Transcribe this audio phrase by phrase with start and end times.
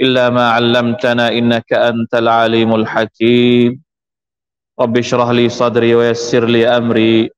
[0.00, 3.82] إلا ما علمتنا إنك أنت العليم الحكيم.
[4.80, 7.30] رب اشرح لي صدري ويسر لي أمري.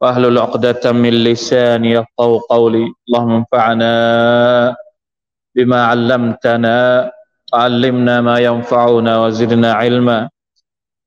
[0.00, 2.86] واحلل عقدة من لساني يفقهوا قولي.
[3.08, 3.92] اللهم انفعنا
[5.56, 7.10] بما علمتنا
[7.54, 10.28] علمنا ما ينفعنا وزدنا علما.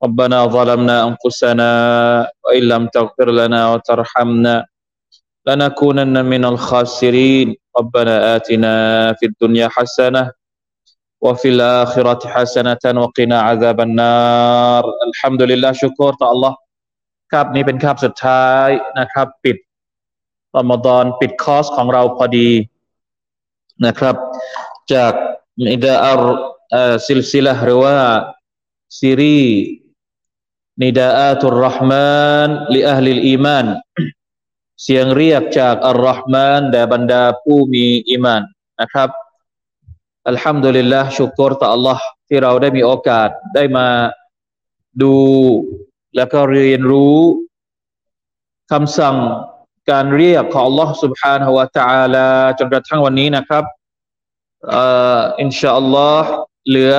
[0.03, 1.71] ربنا ظلمنا أنفسنا
[2.45, 4.65] وإن لم تغفر لنا وترحمنا
[5.47, 7.55] لنكونن من الخاسرين.
[7.77, 8.73] ربنا آتنا
[9.13, 10.38] في الدنيا حسنة
[11.24, 16.52] وفي الآخرة حسنة وقنا عذاب النار الحمد لله شكر ต่อ Allah
[17.32, 18.68] ครับนี้เป็นคาบสุดท้าย
[18.98, 19.56] นะครับ ปิด
[20.58, 22.50] รอมฎอนปิดคอร์สของเราพอดี
[23.86, 24.16] นะครับ
[24.92, 25.12] จาก
[25.66, 26.22] นิดาอัล
[27.06, 27.96] ซิลซิลหรือว่า
[28.98, 29.58] ซีรีส์
[30.82, 33.66] นิดาอัตุรห์มานลิอัลลิลอีมาน
[34.82, 38.42] เสียงเรียกจากอัลรห์มานแด่บรรดาผู้มีอีมาน
[38.80, 39.08] นะครับ
[40.28, 43.86] อัลฮัมดุลิลละชุกรต่อ Allah ที่เราได้มีโอกาสได้มา
[45.02, 45.16] ดู
[46.16, 47.18] แล้วก็เรียนรู้
[48.72, 49.16] คำสั่ง
[49.90, 53.64] การเรียกของ Allah سبحانه และ تعالى จนกระทั่งวันนี้นะครับ
[55.40, 56.30] อินชาอัลลอฮ์
[56.68, 56.94] เหลือ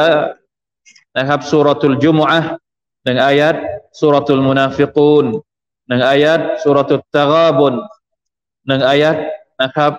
[1.18, 2.40] นะครับสุรทูลจุมอะ
[3.06, 3.56] หนึ่งอายัด
[4.00, 5.26] สุรทูลมุนาฟิกูน
[5.88, 7.74] หนึ่งอายัดสุรทูลตะกาบุน
[8.68, 9.18] หนึ่งอายัด
[9.62, 9.92] นะครับ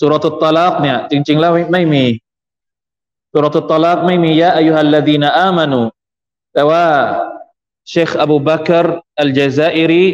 [0.00, 2.04] สูเราะตุฏเฏาะลากเนี่ยจริง ๆ แล้วไม่มี
[3.32, 5.80] สูเราะตุฏเฏาะลากไม่มี يا أيها الذين آمنوا
[6.52, 6.84] แต่ว่า
[7.90, 8.86] เชคอบูบักร
[9.20, 10.06] อัลญะซาอิรี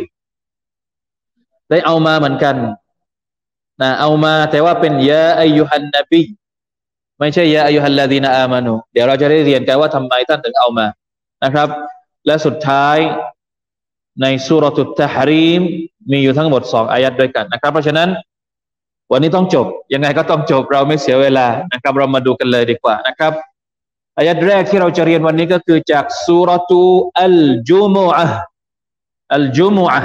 [1.70, 2.56] ได้เอามาเหมือนกัน
[3.80, 6.22] นะเอามาแต่ว่าเป็นยาอายุฮันนบี
[7.18, 10.86] ไม่ใช่ยาอายุฮัลลดีนอามานุเดี๋ยวเราจะได้เรียนกันว่าทำไมท่านถึงเอามา
[11.44, 11.68] นะครับ
[12.26, 12.98] และสุดท้าย
[14.22, 15.62] ในสุรตุตตะฮรีม
[16.10, 18.08] มีอยู่ทั้งหมดสองอายัดด้วยกันนะครับ เพราะฉะนั้น
[19.12, 23.32] วันนี้ต้องจบ ยังไงก็ต้องจบเราไม่เสียเวลานะครับ เรามาดูกันเลยดีกว่านะครับ
[24.16, 26.82] อายัดแรกที่เราจะเรียนวันนี้ก็คือจากสุรตุ
[27.20, 28.26] อัลจุมุอะ
[29.34, 30.00] อัลจุมุอะ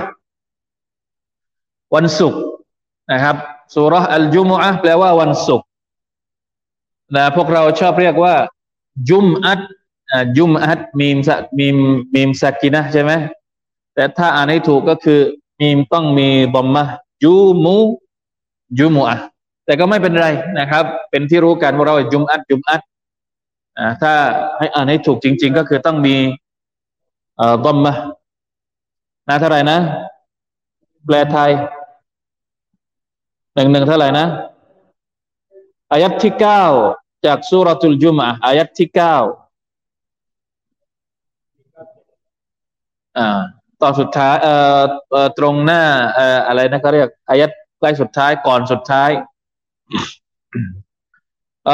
[1.95, 2.41] วันศุกร์
[3.11, 3.35] นะครับ
[3.75, 5.67] สุรอัลจุมุอะแปลว่าวันศุกร์
[7.15, 8.35] นะพวกเราชอบเรียกว่า
[9.09, 9.59] จุมอัด
[10.37, 11.77] จุมอัดมีมสมีม
[12.13, 13.11] มีมสักินะใช่ไหม
[13.93, 15.19] แต่ถ้าอ่านให้ถูกก็คือ
[15.59, 16.83] มีมต้องมีบอมมะ
[17.23, 17.77] จุมุ
[18.79, 19.17] จุมอะ
[19.65, 20.27] แต่ก็ไม่เป็นไร
[20.59, 22.81] นะครับ เป็นที่รู้กันว่าเราจุมอัดจุมอัด
[24.01, 24.13] ถ้า
[24.57, 26.15] ให้อ่านให้ถูกจริง ๆ ก็คือต้องมี
[27.63, 27.93] บอมมะ
[29.29, 29.77] นะเท่าไหร่นะ
[31.05, 31.51] แปลไทย
[33.53, 34.25] หนึ่งหนึ่งเท่าไหร่นะ
[35.91, 36.63] อายัดที่เก้า
[37.25, 39.15] จากสุรทูลจุมะอายัดที่เก้า
[43.17, 43.39] อ่า
[43.81, 44.53] ตอนสุดท้ายเอ่
[45.25, 45.81] อตรงหน้า
[46.15, 49.10] เอ่ออะไรนะเขาเรียกอายัด ใกล้สุดท้ายก่อนสุดท้าย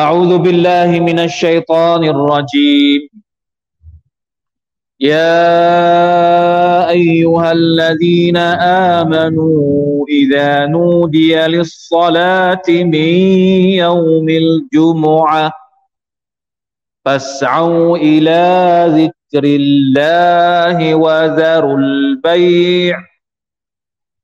[0.03, 3.01] أعوذ بالله من الشيطان الرجيم
[5.01, 8.37] يا أيها الذين
[8.97, 13.09] آمنوا إذا نودي للصلاة من
[13.85, 15.53] يوم الجمعة
[17.05, 18.43] فاسعوا إلى
[18.99, 22.99] ذكر الله وذروا البيع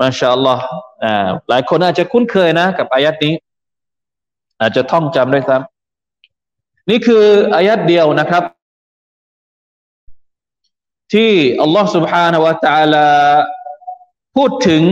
[0.00, 0.58] ما شاء الله
[1.48, 3.34] หลายคนอาจจะคุ้นเคยนะกับอายัดนี้
[4.60, 7.24] อาจจะท่องจำด้วยซ้ำนี่คือ
[7.54, 8.44] อายัดเดียวนะครับ
[11.12, 11.30] ที่
[11.62, 13.06] อัลลอฮ์ سبحانه และ تعالى
[14.36, 14.82] พูดถึง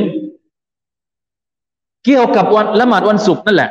[2.04, 3.70] เกี่ยวกับวันละหมาดวันศุกร์นั่นแหละ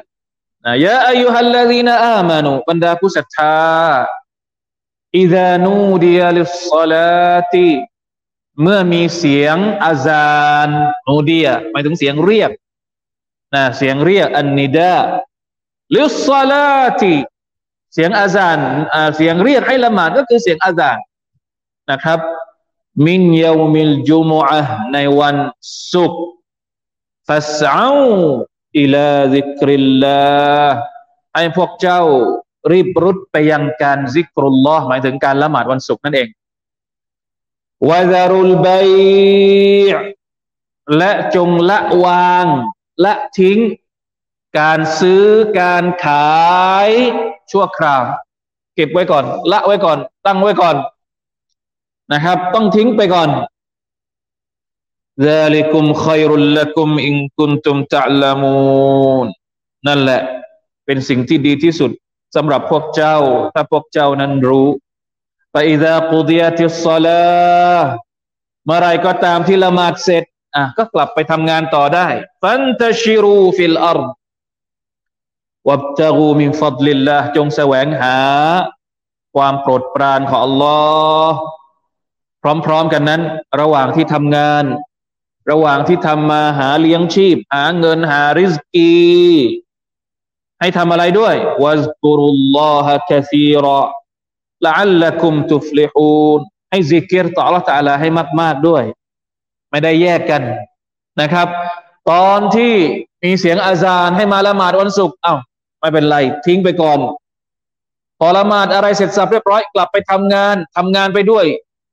[0.86, 3.58] ยาอายุฮัลลาดีนอามานุบรรดาผู้ศรัทธา
[5.18, 7.68] อิดานูดียลิสซาลาติ
[8.63, 10.27] เมื่อมีเสียงอาซา
[10.67, 10.69] น
[11.09, 12.51] นูดียหมายถึงเสียงเรียก
[13.55, 14.97] นะเสียงเรียกอันนิดา
[15.95, 17.15] ลิสซาลาติ
[17.95, 18.59] เสียงอาซาน
[19.17, 20.99] เสียงเรียกให้ละหมาดก็คือเสียงอาซาน
[21.91, 22.19] นะครับ
[23.07, 24.63] มินยามิลจุมอะ
[24.93, 25.37] ในวัน
[25.93, 26.25] ศุกร์
[27.29, 27.89] ฟัสเอา
[28.79, 30.23] อิลาซิกริลลา
[31.35, 32.01] ให้พวกเจ้า
[32.73, 36.29] รีบรุดไปยังการซิกรุลลอฮ์หมายถึงการละหมาดวันศุกร์นั่นเอง
[37.90, 38.90] วะซารุลบัย
[40.98, 42.46] และจงละวาง
[43.06, 43.60] ละทิ้ง
[44.60, 45.24] การซื้อ
[45.60, 46.40] การขา
[46.88, 46.90] ย
[47.52, 48.04] ชั่วคราว
[48.76, 50.76] เก็บไว้ก่อน ละไว้ก่อน ตั้งไว้ก่อน
[52.14, 53.30] นะครับ ต้องทิ้งไปก่อน
[55.30, 59.28] ذلكم خير لكم إن كنتم تعلمون
[59.88, 60.22] นั่นแหละ
[60.86, 61.92] เป็นสิ่งที่ดีที่สุด
[62.36, 63.18] สำหรับพวกเจ้า
[63.54, 64.68] ถ้าพวกเจ้านั้นรู้
[65.57, 67.25] فإذا قضيت الصلاة
[68.65, 70.25] เมื่อไรก็ตามที่ละหมาดเสร็จ
[70.57, 72.09] อะก็กลับไปทำงานต่อได้
[72.43, 78.17] فانتشروا في الأرض وابتغوا من فضل الله จงแสวงหา
[79.35, 81.31] ความโปรดปรานของ Allah
[82.67, 83.23] พร้อม ๆ กันนั้น
[83.61, 84.65] ระหว่างที่ทำงาน
[85.51, 88.95] ระหว่างที่ทำมาหาเลี้ยงชีพ หาเงินหาริสกี
[90.61, 93.81] ให้ทำอะไรด้วยวัซกุรุลลอฮะคาซีรอ
[94.66, 96.40] ละอัลลักุมตุฟลิฮูน
[96.70, 98.08] ให้ซิกเกตต่อ Allah ตะลาให้
[98.42, 98.84] มากๆด้วย
[99.70, 100.42] ไม่ได้แยกกัน
[101.22, 101.48] นะครับ
[102.12, 102.74] ตอนที่
[103.24, 105.40] มีเสียงอาซานให้มาละหมาดวันศุกร์อ้าว
[105.80, 107.00] ไม่เป็นไร ทิ้งไปก่อน
[108.20, 111.46] พอละหมาดอะไรเสร็จสับเรียบร้อย กลับไปทำงาน ทำงานไปด้วย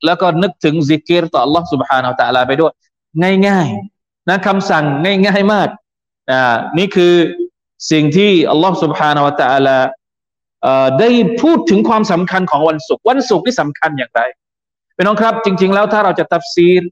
[0.04, 2.72] แล้วก็นึกถึงซิกเกตต่อ Allah سبحانه และ تعالى ไปด้วย
[3.48, 5.68] ง่ายๆนะคำสั่งง่ายๆมาก
[6.30, 7.14] อ่านี่คือ
[7.90, 9.76] สิ่งที่ Allah سبحانه และ تعالى
[10.99, 11.09] ได้
[11.41, 14.21] พูดถึงความสำคัญของวันศุกร์วันศุกร์ที่สำคัญอย่างไร
[14.95, 16.83] เป็นน้องครับ จริง ๆ แล้วถ้าเราจะตัฟซีร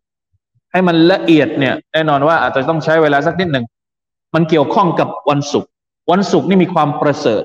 [0.72, 3.66] ให้มันละเอียดเนี่ยแน่นอนว่าอาจจะต้องใช้เวลาสักนิดหนึ่ง
[4.36, 5.70] มันเกี่ยวข้องกับวันศุกร์
[6.12, 7.44] วันศุกร์นี่มีความประเสริฐ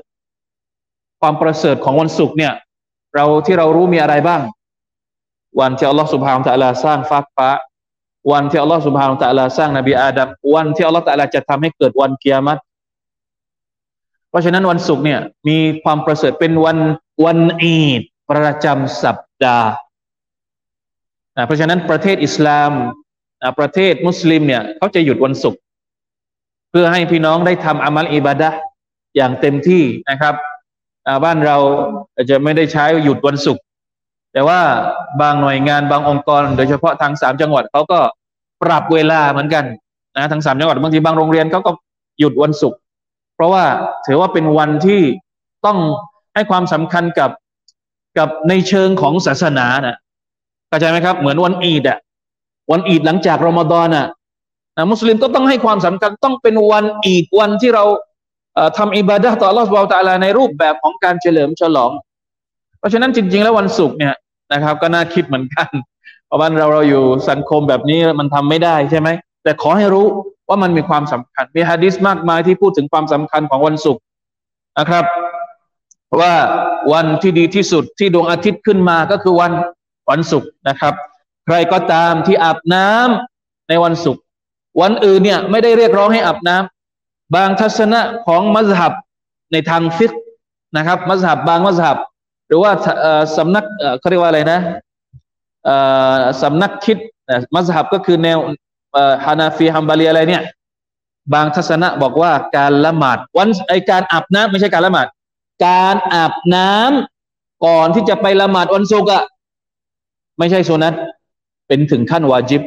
[1.21, 2.53] ความประเสริฐของวันศุกร์เนี่ย
[3.15, 4.41] เราที่เรารู้มีอะไรบ้าง
[5.59, 7.49] วันที่อัลลอฮฺสุบฮานตะลาสร้างฟ้าฟ้า
[8.31, 12.59] วันที่อัลลอฮฺสุบฮานตะลาสร้างนบีอาดัมวันที่อัลลอฮฺตะลาจะทำให้เกิดวันเกียรติ
[14.35, 16.77] ราะฉะนั้นวันศุกร์เนี่ยมีความประเสริฐเป็นวัน
[17.25, 18.01] วันอีด
[18.31, 19.69] ประจำสัปดาห์
[21.37, 22.71] นะเพราะฉะนั้นประเทศอิสลาม
[23.59, 25.59] ประเทศมุสลิมเนี่ยเขาจะหยุดวันศุกร์
[26.71, 28.49] เพื่อให้พี่น้องได้ทำอามัลอิบาดะ
[29.15, 30.35] อย่างเต็มที่นะครับ
[31.25, 31.57] บ้านเรา
[32.29, 33.63] จะไม่ได้ใช้หยุดวันศุกร์
[34.33, 34.59] แต่ว่า
[35.21, 37.99] บางหน่วยงานบางองค์กร โดยเฉพาะทางสามจังหวัดเขาก็
[38.63, 39.65] ปรับเวลาเหมือนกัน
[40.15, 41.71] นะทั้งสามจังหวัดบางทีบางโรงเรียนเขาก็
[42.19, 42.79] หยุดวันศุกร์
[43.35, 43.63] เพราะว่า
[44.05, 45.01] ถือว่าเป็นวันที่
[45.65, 45.77] ต้อง
[46.33, 47.31] ให้ความสำคัญกับ
[48.17, 49.97] กับในเชิงของศาสนานะ
[50.69, 51.97] เข้าใจไหมครับ เหมือนวันอีดอะ
[52.71, 54.07] วันอีดหลังจากรอมฎอนอะ
[54.77, 57.83] นะมุสลิมก็ต้องให้ความสำคัญต้องเป็นวันอีดวันที่เรา
[58.77, 61.91] ทำอิบาดะต่อ Allah สุบตะลาในรูปแบบของการเฉลิมฉลอง
[62.79, 64.15] เพราะฉะนั้นจริง ๆ แล้ววันศุกร์เนี่ย
[64.53, 65.67] นะครับ ก็น่าคิดเหมือนกัน
[66.25, 69.09] เพราะว่าเราเราอยู่สังคมแบบนี้มันทำไม่ได้ใช่ไหม
[69.43, 70.05] แต่ขอให้รู้
[70.47, 74.03] ว่ามันมีความสำคัญมีฮะดิษมากมายที่พูดถึงความสำคัญของวันศุกร์
[74.79, 75.05] นะครับ
[76.21, 76.33] ว่า
[76.93, 79.51] วันที่ดีที่สุดที่ดวงอาทิตย์ขึ้นมาก็คือวัน
[80.09, 80.93] วันศุกร์นะครับ
[81.45, 84.21] ใครก็ตามที่อาบน้ำในวันศุกร์
[84.81, 88.93] วันอื่นเนี่ยไม่ได้เรียกร้องให้อาบน้ำบางทัศนะของมัสฮับ
[89.51, 90.11] ในทางฟิก
[90.77, 91.97] นะครับ มัสฮับบางมัสฮับ
[92.47, 92.71] หรือว่า
[93.37, 93.65] สำนัก
[93.99, 94.59] เขาเรียกว่าอะไรนะ
[96.43, 96.97] สำนักคิด
[97.55, 98.37] มัสฮับก็คือแนว
[99.25, 100.43] ฮานาฟีฮัมบาลีอะไรเนี่ย
[101.33, 105.07] บางทัศนะบอกว่าการละหมาดวันไอการอาบน้ำไม่ใช่การละหมาด
[105.65, 109.23] การอาบน้ำก่อนที่จะไปละหมาดวันศุกร์อะ
[110.39, 110.93] ไม่ใช่สุนัต
[111.67, 112.61] เป็นถึงขั้นวาจิบ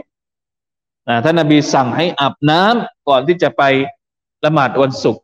[1.09, 3.63] นะท่านนบีสั่งให้อาบน้ำก่อนที่จะไป
[4.45, 5.23] ละหมาดวันศุกร์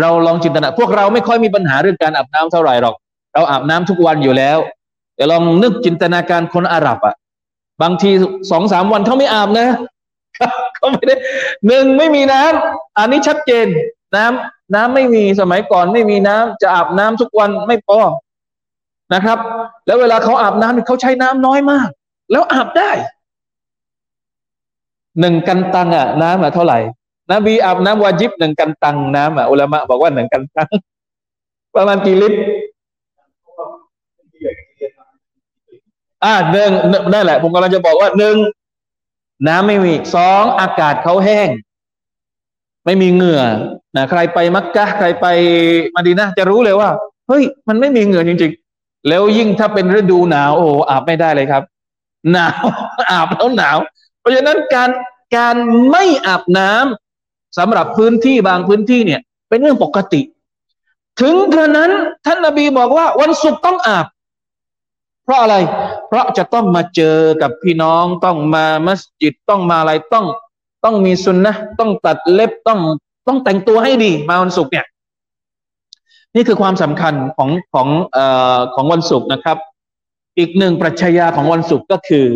[0.00, 2.94] เราลองจินตนาพวกเราไม่ค่อยมีปัญหาเรื่องการอาบน้ำเท่าไหร่หรอก
[3.34, 4.58] เราอาบน้ำทุกวันอยู่แล้ว
[5.16, 7.14] แต่ลองนึกจินตนาการคนอาหรับอะ
[7.82, 8.10] บางที
[8.50, 9.68] สองสามวันเขาไม่อาบนะ
[10.76, 11.16] เขาไม่ได้
[11.66, 13.66] หนึ่งไม่มีน้ำอันนี้ชัดเจน
[14.16, 18.00] น้ำน้ำไม่มีสมัยก่อนไม่มีน้ำจะอาบน้ำทุกวันไม่พอ
[19.14, 19.38] นะครับ
[19.86, 21.88] แล้วเวลาเขาอาบน้ำเขาใช้น้ำน้อยมาก
[22.30, 22.90] แล้วอาบได้
[25.20, 26.78] หนึ่งกันตังอะน้ำอะเท่าไหร่
[27.32, 30.68] นบีอาบน้ำวาจิบหนึ่งกันตังน้ำอะอุลามะบอกว่าหนึ่งกันตัง
[31.76, 32.38] ประมาณกี่ลิตร
[36.24, 36.70] อ่าหนึ่ง
[37.12, 38.36] นั่นแหละ ผมกำลังจะบอกว่าหนึ่ง
[39.46, 41.48] น้ำไม่มีสองอากาศเขาแห้ง
[42.84, 43.42] ไม่มีเหงื่อ
[43.96, 45.26] นะใครไปมักกะใครไป
[45.94, 46.90] มาดีนะจะรู้เลยว่า
[47.28, 51.62] เฮ้ย มันไม่มีเหงื่อจริงๆ แล้วยิ่งถ้าเป็นฤดูหนาวโอ้อาบไม่ได้เลยครับ
[52.32, 52.62] หนาว
[53.10, 53.76] อาบแล้วหนาว
[54.20, 54.90] เพราะฉะนั้นการ
[55.36, 55.56] การ
[55.90, 60.20] ไม่อาบน้ำสำหรับพื้นที่บางพื้นที่เนี่ย เป็นเรื่องปกติ
[61.20, 61.90] ถึงกระนั้น
[62.26, 64.06] ท่านนบีบอกว่าวันศุกร์ต้องอาบ
[65.28, 65.56] เพราะอะไร
[66.08, 70.26] เพราะจะต้องมาเจอกับพี่น้องต้องมามัสยิดต้องมาอะไรต้อง
[70.84, 72.80] ต้องมีสุนนะต้องตัดเล็บต้อง
[73.26, 74.86] ต้องแต่งตัวให้ดีมาวันศุกร์เนี่ย
[76.34, 78.24] นี่คือความสำคัญของของเอ่
[78.56, 79.56] อของวันศุกร์นะครับ
[80.38, 82.26] อีกหนึ่งปรัชญาของวันศุกร์ก็คือ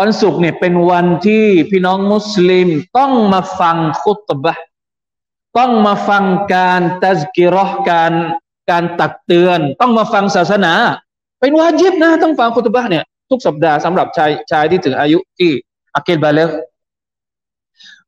[0.00, 4.54] วันศุกร์เนี่ยเป็นวันที่พี่น้องมุสลิมต้องมาฟังคุตบะ
[5.58, 6.24] ต้องมาฟัง
[6.54, 8.12] การตัสกิรอการ
[8.70, 10.72] การตักเตือน ต้องมาฟังศาสนา
[11.42, 15.50] เป็นวาจิบนะต้องฟังคุตบะเนี่ยทุกสัปดาห์สำหรับชายชายที่ถึงอายุที่
[15.94, 16.40] อักเกลบาเล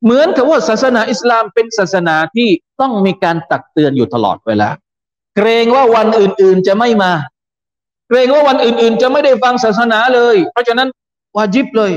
[0.05, 2.49] เหมือนกับว่าศาสนาอิสลามเป็นศาสนาที่
[2.81, 4.69] ต้องมีการตักเตือนอยู่ตลอดเวลา
[5.37, 7.13] เกรงว่าวันอื่น ๆจะไม่มา
[8.09, 10.89] เกรงว่าวันอื่น ๆ จะไม่ได้ฟังศาสนาเลย เพราะฉะนั้น
[11.37, 11.93] วาจิบเลย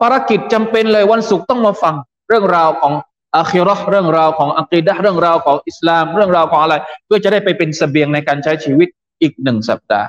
[0.00, 1.94] ภารกิจจำเป็นเลยวันศุกร์ต้องมาฟัง
[2.28, 2.92] เรื่องราวของ
[3.36, 6.74] อาคิรอเรื่องราวของอักีดะเรื่องราวของอิสลาม เรื่องราวของอะไร
[7.06, 8.88] เพื่อจะได้ไปเป็นสเสบียงในการใช้ชีวิต
[9.22, 10.08] อีกหนึ่งสัปดาห์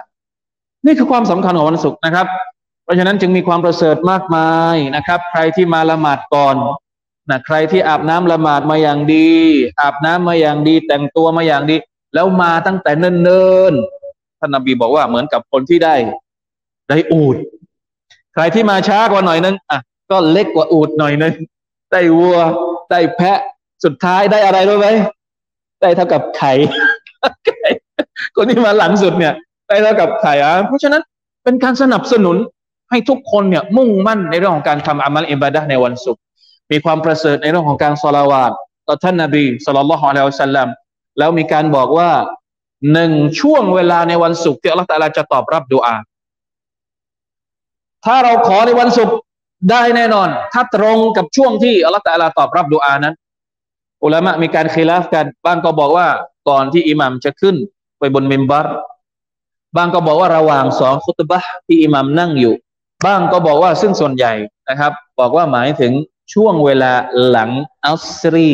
[0.85, 2.27] นี่คือความสำคัญของวันศุกร์นะครับ
[2.83, 6.55] เพราะฉะนั้นจึงมีความประเสริฐมากมายนะครับ ใครที่มาละหมาดก่อน
[7.29, 9.29] นะใครที่อาบน้ำละหมาดมาอย่างดี
[9.81, 11.75] อาบน้ำมาอย่างดี แต่งตัวมาอย่างดี
[12.13, 15.95] แล้วมาตั้งแต่เนิ่นๆท่านนบีบอกว่าเหมือนกับคนที่ได้
[16.89, 17.35] ได้อูด
[18.33, 19.79] ใครที่มาช้ากว่าหน่อยนึงอะ
[20.11, 21.33] ก็เล็กกว่าอูดหน่อยนึง
[21.91, 22.37] ได้วัว
[22.91, 23.39] ได้แพะ
[23.83, 24.87] สุดท้ายได้อะไรรู้ไหม
[25.81, 26.51] ได้เท่ากับไข่
[28.35, 29.33] คนที่มาหลังสุดเนี่ย
[29.69, 31.01] ได้เท่ากับไข่อะเพราะฉะนั้น
[31.43, 32.37] เป็นการสนับสนุน
[32.89, 36.21] ให้ทุกคนเนี่ยมุ่งมั่นในเรื่องของการทำอามัลอิบาดะในวันศุกร์
[36.71, 38.51] มีความประเสริฐในเรื่องของการสลาวาต
[38.87, 40.67] ต่อท่านนาบีสุลต่านละฮ์อะลัยฮิสัลลัม
[41.17, 42.09] แล้วมีการบอกว่า
[42.93, 45.95] หนึ่งช่วงเวลาในวันศุกร์ที่อัลลอฮฺตะลาจะตอบรับดุอา
[48.05, 49.15] ถ้าเราขอในวันศุกร์
[49.71, 53.15] ได้แน่นอน ถ้าตรงกับช่วงที่อัลลอฮฺตะลาตอบรับดุอานั้น
[54.03, 56.07] อุลามะมีการคิลาฟกันบางก็บอกว่า
[56.49, 57.55] ก่อนที่อิหมัมจะขึ้น
[57.99, 58.65] ไปบนเมมบัร
[59.75, 62.53] บางก็บอกว่าระหว่างสองคุตบะที่อิหมัมนั่งอยู่
[63.05, 64.33] บางก็บอกว่าซึ่งส่วนใหญ่
[64.69, 65.91] นะครับ บอกว่าหมายถึง
[66.33, 66.91] ช่วงเวลา
[67.29, 67.49] หลัง
[67.85, 68.53] อัสรี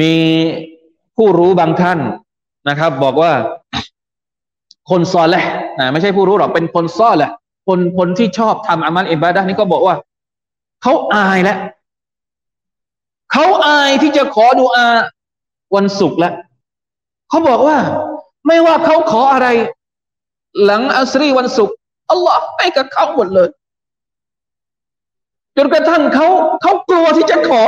[0.00, 0.14] มี
[1.16, 1.98] ผู้รู้บางท่าน
[2.68, 3.32] นะครับ บอกว่า
[4.90, 5.44] คนซอลแหละ
[5.92, 7.30] ไม่ใช่ผู้รู้หรอกเป็นคนซอลแหละ
[7.66, 9.96] คนคนที่ชอบทำอามัลอิบาดะนี่ก็บอกว่า
[10.82, 11.58] เขาอายแล้ว
[13.32, 14.86] เขาอายที่จะขอดูอา
[15.74, 16.34] วันศุกร์แล้ว
[17.28, 17.76] เขาบอกว่า
[18.46, 19.48] ไม่ว่าเขาขออะไร
[20.64, 21.76] หลังอัสรีวันศุกร์
[22.10, 23.48] อัลลอฮ์ให้กับเขาหมดเลย
[25.56, 26.28] จนกระทั่งเขา
[26.62, 27.62] เขากลัวที่จะขอ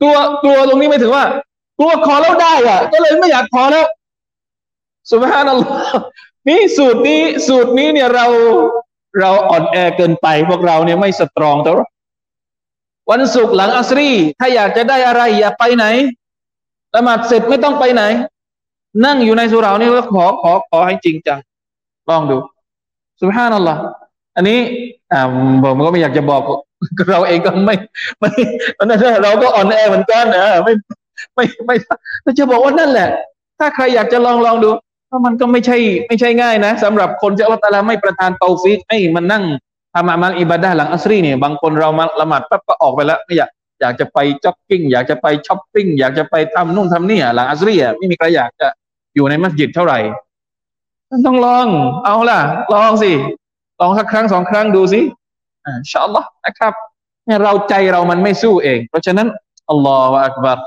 [0.00, 1.24] กลัวกลัวตรงนี้ไม่ถึงว่า
[1.78, 3.86] กลัวขอแล้วได้อะก็เลยไม่อยากขอแล้ว
[5.10, 5.98] สุภาพนัลลอฮ์
[6.48, 8.26] นี่สูตรนี้สูตรนี้เนี่ยเรา
[9.20, 11.70] เราอ่อนแอเกินไปพวกเราเนี่ยไม่สตรองแต่
[13.10, 15.86] วันศุกร์หลังอัสรี ถ้าอยากจะได้อะไรอย่าไปไหน
[16.94, 18.02] ละหมาดเสร็จไม่ต้องไปไหน
[19.04, 21.38] นั่งอยู่ในสุรานี่ก็ขอขอขอให้จริงจัง
[22.08, 22.36] ลองดู
[23.20, 23.80] สุภาพนัลลอฮ์
[24.36, 24.58] อันนี้
[25.12, 25.20] อ่า
[25.64, 26.42] ผมก็ไม่อยากจะบอก
[27.10, 27.76] เราเองก็ไม่
[28.20, 28.30] ไม่
[28.76, 30.72] ตอนนั้นเราก็อ่อนแอเหมือนกันนะไม่
[31.34, 31.76] ไม่ไม่
[32.22, 33.08] ไม่จะบอกว่านั่นแหละ
[33.58, 34.70] ถ้าใครอยากจะลองลองดู
[35.08, 35.76] เพราะมันก็ไม่ใช่
[36.08, 39.44] ไม่ใช่ง่ายนะสำหรับคนที่อัลลอฮฺไม่ประทานเตาฟิกให้มันนั่ง
[39.94, 43.50] ทำอามัลอิบาดะหลังอัสรีเนี่ยบางคนเรามาละหมาดปั๊บก็ออกไปแล้วไม่อยาก
[43.80, 48.68] อยากจะไปจ็อกกิ้งอยากจะไปช้อปปิ้งอยากจะไปทำนู่นทำนี่หลังอัสรีอะไม่มีใครอยากจะ
[49.16, 49.98] อยู่ในมัสยิดเท่าไหร่
[51.26, 51.66] ต้องลอง
[52.04, 52.38] เอาล่ะ
[52.74, 53.12] ลองสิ
[53.80, 55.00] ลองสักครั้งสองครั้งดูสิ
[55.66, 56.72] อินชาอัลลอฮ์นะครับ
[57.26, 59.28] เนี่ยเราใจเรามันไม่สู้เอง เพราะฉะนั้น
[59.70, 60.58] อัลลอฮฺอักบัร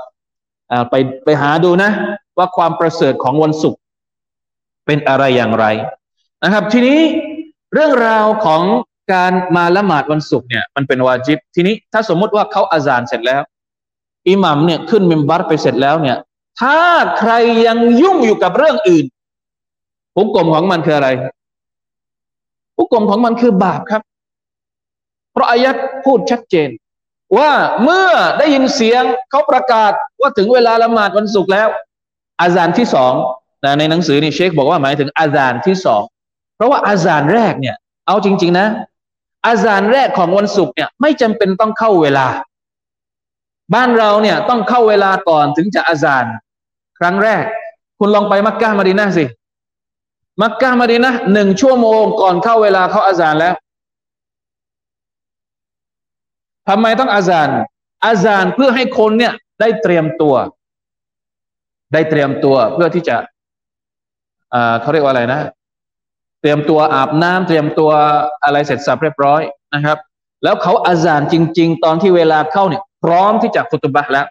[0.90, 1.90] ไปไปหาดูนะ
[2.38, 3.80] ว่าความประเสริฐของวันศุกร์
[4.86, 5.66] เป็นอะไรอย่างไร
[6.44, 6.98] นะครับ ทีนี้
[7.74, 8.62] เรื่องราวของ
[9.12, 13.42] การมาละหมาดวันศุกร์เนี่ยมันเป็นวาจิบ ทีนี้ถ้าสมมุติว่าเขาอาจารเสร็จแล้ว
[14.28, 16.16] อิหมัมเนี่ยขึ้นมิมบัตไปเสร็จแล้วเนี่ย
[16.60, 16.78] ถ้า
[17.18, 17.32] ใคร
[17.66, 19.04] ยังยุ่งอยู่กับเรื่องอื่น
[20.14, 21.08] ผุกกลมของมันคืออะไร
[22.76, 24.02] ผุกกลมของมันคือบาปครับ
[25.32, 26.68] เพราะอายัดพูดชัดเจน
[27.38, 27.50] ว่า
[27.84, 31.68] เมื่อได้ยินเสียงเขาประกาศว่าถึงเวลาละหมาดวันศุกร์แล้ว
[32.42, 33.12] อาจารย์ที่สอง
[33.78, 36.02] ในหนังสือนี่เชคบอกว่าหมายถึงอาจารย์ที่สอง
[36.56, 37.76] เพราะว่าอาจารย์แรกเนี่ย
[38.06, 38.66] เอาจริง ๆ นะ
[39.46, 42.26] อาจารย์แรกของวันศุกร์เนี่ย ไม่จำเป็นต้องเข้าเวลา
[43.74, 46.32] บ้านเราเนี่ยต้องเข้าเวลาก่อนถึงจะอาจารย์
[47.00, 47.44] ครั้งแรก
[47.98, 49.24] คุณลองไปมักกะมาดีนะสิ
[50.42, 53.54] มักกะมาดีนะหนึ่งชั่วโมงก่อนเข้าเวลาเขาอาจารย์แล้ว
[56.68, 57.56] ทำไมต้องอาจารย์
[58.06, 60.34] อาจารย์เพื่อให้คนเนี่ยได้เตรียมตัว
[61.92, 63.16] ได้เตรียมตัวเพื่อที่จะ
[64.54, 65.40] อ่าเขาเรียกว่าอะไรนะ
[66.40, 67.90] เตรียมตัวอาบน้ำเตรียมตัว
[68.44, 69.42] อะไรเสร็จสับเรียบร้อย
[69.74, 69.98] นะครับ
[70.44, 74.26] แล้วเขาอาจารย์จริง ๆ ตอนที่เวลาเข้าเนี่ย พร้อมที่จะฟุตบะแล้ว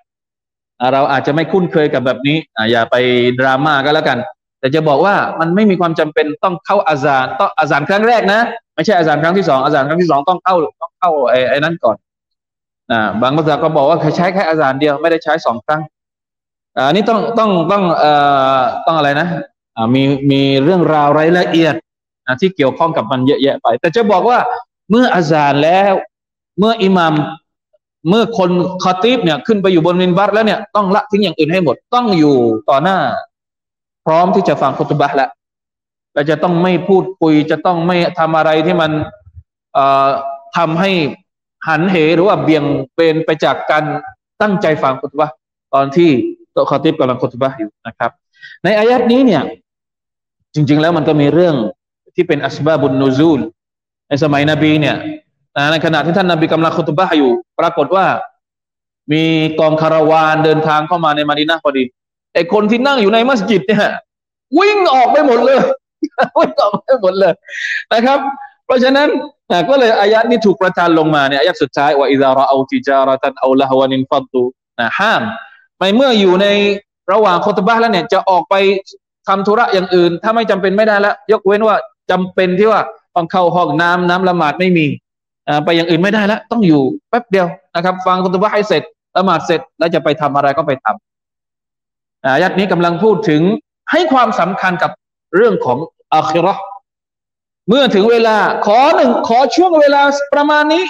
[0.93, 2.37] เราอาจจะไม่คุ้นเคยกับแบบนี้
[2.71, 2.95] อย่าไป
[3.39, 4.17] ดราม่าก็แล้วกัน
[4.59, 8.39] แต่จะบอกว่ามันไม่มีความจำเป็นต้องเข้าอาจารต้องอาจารครั้งแรกนะ
[8.75, 11.95] ไม่ใช่อาจารครั้งที่สองอาจารครั้งที่สองต้องเข้าต้องเข้าไอ้ไอ้นั้นก่อน
[12.91, 15.81] อาบางภาษาก็บอกว่าใช้แค่อาจารเดียวไม่ได้ใช้สองครั้ง
[16.87, 18.11] อันนี้ต้องต้องต้องเอ่
[18.57, 19.27] อต้องอะไรนะ
[19.93, 21.75] มีมีเรื่องราวรายละเอียด
[22.41, 24.37] ที่เกี่ยวข้องกับมันเยอะแยะไป แต่จะบอกว่า
[24.89, 25.93] เมื่ออาจารแล้ว
[26.59, 27.13] เมื่ออิหมัม
[28.07, 28.49] เมื่อคน
[28.83, 32.35] คอตีฟเนี่ยขึ้นไปอยู่บนมินบัตแล้วเนี่ยต้องละทิ้งอย่างอื่นให้หมดต้องอยู่
[32.69, 32.97] ต่อหน้า
[34.05, 35.29] พร้อมที่จะฟังคุตบะแล้ว
[36.13, 38.91] เราจะต้องไม่พูดคุย จะต้องไม่ทำอะไรที่มัน
[39.73, 40.07] เอ่อ
[40.57, 40.91] ทำให้
[41.67, 42.63] หันเหหรือว่าเบี่ยง
[42.95, 43.83] เป็นไปจากการ
[44.41, 45.29] ตั้งใจฟังคุตบะ
[45.73, 46.09] ตอนที่
[46.55, 48.11] ตัวคอติบกำลังคุตบะอยู่นะครับ
[48.63, 49.43] ในอายัดนี้เนี่ย
[50.53, 51.55] จริง ๆ แล้วมันก็มีเรื่อง
[52.15, 53.39] ที่เป็นอัสบาบุนนูซูล
[54.09, 54.95] ในสมัยนบีเนี่ย
[55.71, 58.05] ในขณะที่ท่านนบีกำลังคุตบะอยู่ ปรากฏว่า
[59.11, 59.23] มี
[59.59, 61.83] กองคาราวานเดินทางเข้ามาในมาดินาพอดี
[62.33, 63.91] ไอคนที่นั่งอยู่ในมัสยิดเนี่ย
[64.59, 65.59] วิ่งออกไปหมดเลย
[66.39, 67.33] วิ่งออกไปหมดเลย
[67.93, 68.19] นะครับ
[68.65, 69.07] เพราะฉะนั้น
[69.69, 74.43] ก็เลยอายัดนี้ถูกประทานลงมาเนี่ยอายัดสุดท้ายว่าอิซาระเอาติจาระตันเอาละฮวานินฟัตู
[74.79, 75.21] นะห้าม
[75.77, 76.47] ไม่เมื่ออยู่ใน
[77.11, 78.55] ระหว่างคุตบะแล้วเนี่ย จะออกไป
[79.27, 81.75] ทำธุระอย่างอื่น ถ้าไม่จำเป็นไม่ได้แล้วยกเว้นว่า
[82.11, 82.81] จำเป็นที่ว่า
[83.15, 84.87] ต้องเข้าห้องน้ำน้ำละหมาดไม่มี
[85.63, 88.83] ไปอย่างอื่นไม่ได้แล้วต้องอยู่แป๊บเดียวนะครับ ฟังคุตบะให้เสร็จ
[89.15, 93.41] ละหมาดเสร็จแล้วจะไปทำอะไรก็ไปทำอายัดนี้กำลังพูดถึง
[93.91, 94.91] ให้ความสำคัญกับ
[95.35, 95.77] เรื่องของ
[96.13, 96.53] อาคิรอ
[97.67, 100.01] เมื่อถึงเวลาขอหนึ่งขอช่วงเวลา
[100.33, 100.83] ประมาณนี้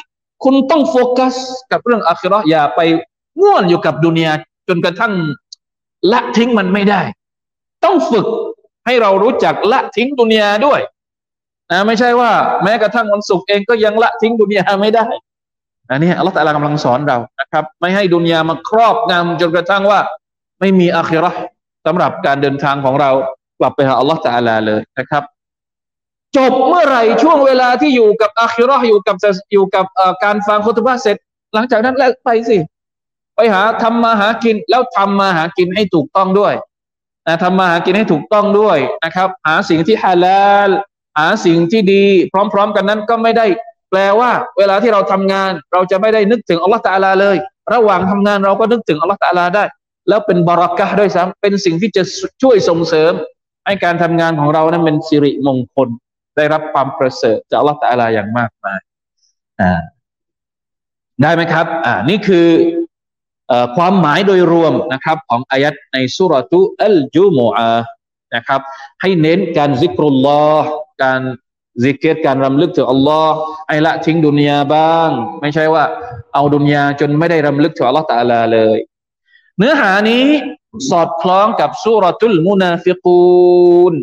[0.43, 1.33] คุณต้องโฟกัส
[1.71, 2.81] กับเรื่องอาคิรออย่าไป
[3.41, 4.33] ง่วนอยู่กับดุนยา
[4.67, 5.13] จนกระทั่ง
[6.11, 7.01] ละทิ้งมันไม่ได้
[7.85, 8.25] ต้องฝึก
[8.85, 10.79] ให้เรารู้จักละทิ้งดุนยาด้วย
[11.71, 12.31] นะไม่ใช่ว่า
[12.63, 15.05] แม้กระทั่งวันศุกร์เองก็ยังละทิ้งดุนยาไม่ได้
[15.89, 19.99] อันนี้อัลลอฮฺตะลากำลังสอนเรานะครับ ไม่ให้ดุนยามาครอบงำจนกระทั่งว่า
[20.59, 21.31] ไม่มีอาคิรอ
[21.85, 23.11] สำหรับการเดินทางของเรา
[23.59, 25.23] กลับไปหาอัลลอฮฺตะลาเลยนะครับ
[26.37, 29.15] จบเมื่อไหร่ช่วงเวลาที่อยู่กับอาคิรออยู่กับ
[29.53, 29.85] อยู่กับ
[30.23, 31.17] การฟังคุตบะเสร็จ
[31.53, 32.57] หลังจากนั้นแล้วไปสิ
[33.35, 36.53] ไปหาทำมาหากินแล้วทำมาหากินให้ถูกต้องด้วย
[37.27, 40.69] นะทำมาหากินให้ถูกต้องด้วยนะครับ หาสิ่งที่ฮาลาล
[41.17, 42.03] หาสิ่งที่ดี
[42.53, 43.45] พร้อม ๆ กันนั้นก็ไม่ได้
[43.89, 47.37] แปลว่า เวลาที่เราทำงาน เราจะไม่ได้นึกถึงอัลลอฮฺตาลาเลย
[47.73, 49.63] ระหว่างทำงานเราก็นึกถึงอัลลอฮฺตาลาได้
[50.09, 52.03] แล้วเป็นบารักะด้วยซ้ำเป็นสิ่งที่จะ
[52.41, 53.13] ช่วยส่งเสริม
[53.65, 55.87] ให้การทำงานของเรานั้นเป็นสิริมงคล
[56.35, 58.79] ได้รับความประเสริฐจากอัลลอฮฺตาลาอย่างมากมาย
[59.61, 59.81] อ่า
[61.21, 62.47] ได้ไหมครับ อ่า นี่คือ
[63.77, 67.71] ความหมายโดยรวมนะครับ ของอายัดในสุรตุอัลจูมูอา
[68.35, 68.61] นะครับ
[69.01, 70.67] ให้เน้นการซิกรุลลอฮ์
[71.03, 71.21] การ
[71.83, 73.33] ซิกเกตการรำลึกถึงอัลลอฮ์
[73.67, 75.09] ให้ละทิ้งดุนยาบ้าง
[75.41, 75.83] ไม่ใช่ว่า
[76.33, 78.77] เอาดุนยาจนไม่ได้รำลึกถึงอัลลอฮ์ตะอาลาเลย
[79.57, 80.25] เนื้อหานี้
[80.89, 83.93] สอดคล้องกับสูเราะตุลมุนาฟิกูน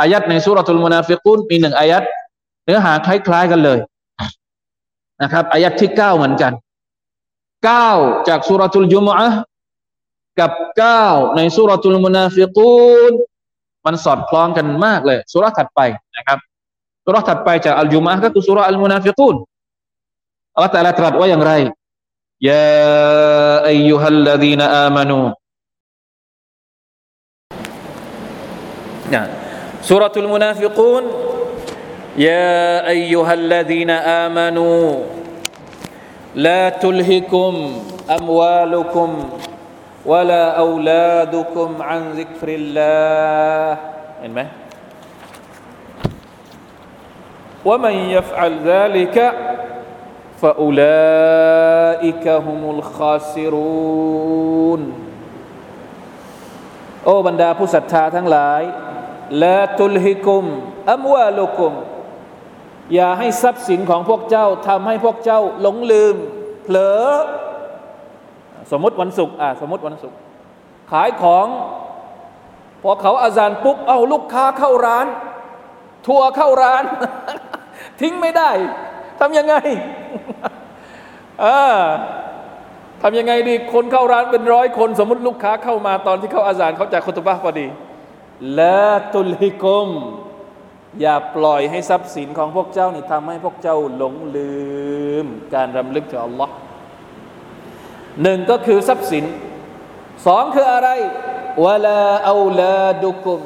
[0.00, 2.02] อายัดในสูเราะตุลมุนาฟิกูนมีหนึ่งอายัด
[2.64, 3.78] เนื้อหาคล้ายๆกันเลย
[5.22, 6.52] นะครับอายัดที่เก้าเหมือนกัน
[7.64, 7.90] เก้า
[8.28, 9.28] จากสูเราะตุลญุมุอะฮ์
[10.40, 11.04] กับเก้า
[11.36, 12.74] ในสูเราะตุลมุนาฟิกู
[13.10, 13.12] น
[13.85, 15.81] มันสอดคล้องกันมากเลยสุรถัดไป
[16.17, 16.39] นะครับ
[17.05, 19.35] สุรถัดไปจากอัลจุมอะก็คือสุรอัลมุนาฟิกูน
[20.55, 21.51] อัลลอฮฺตรัสตรัสว่าอย่างไร
[22.49, 22.65] ยา
[23.69, 25.19] อายุฮัลลดีนอามานู
[29.89, 31.03] สุรทูลมุนาฟิกูน
[32.17, 35.03] يا أيها الذين آمنوا
[36.35, 37.53] لا تلهكم
[40.01, 43.77] اموالكم ولا اولادكم عن ذكر الله
[44.25, 44.47] إنما
[47.65, 49.33] ومن يفعل ذلك
[50.41, 53.87] فاولئك هم الخاسرون
[57.05, 58.61] โอ้บรรดาผู้ศรัทธาทั้งหลาย
[59.43, 60.43] ละตุลฮิกุม
[60.91, 61.73] อัมวาลุกุม
[62.93, 66.15] อย่าให้ทรัพย์สินของพวกเจ้าทำให้พวกเจ้าหลงลืม
[66.63, 67.07] เผลอ
[68.70, 70.16] สมมติวันศุกร์อ่าสมมติวันศุกร์
[70.90, 71.46] ขายของ
[72.82, 75.06] พอเขาอาจารย์ปุ๊บเอาลูกค้าเข้าร้าน
[76.06, 76.82] ทัวร์เข้าร้าน
[78.00, 78.50] ทิ้งไม่ได้
[79.20, 79.54] ทำยังไง
[81.44, 81.60] อ่า
[83.02, 87.66] ทำยังไงดีคนเข้าร้านเป็นร้อยคน สมมติลูกค้าเข้ามาตอนที่เขาอาจารย์เขาจากคุตบะพอดี
[88.58, 89.88] ละตุลฮิกม
[91.00, 94.52] อย่าปล่อยให้ทรัพย์สินของพวกเจ้านี่ทำให้พวกเจ้าหลงลื
[95.24, 96.52] ม การรำลึกถึงอัลลอฮ์
[98.22, 99.24] หนึ่งก็คือทรัพย์สิน
[100.26, 100.88] สองคืออะไร
[101.64, 103.40] วลาเอาลาดุกุม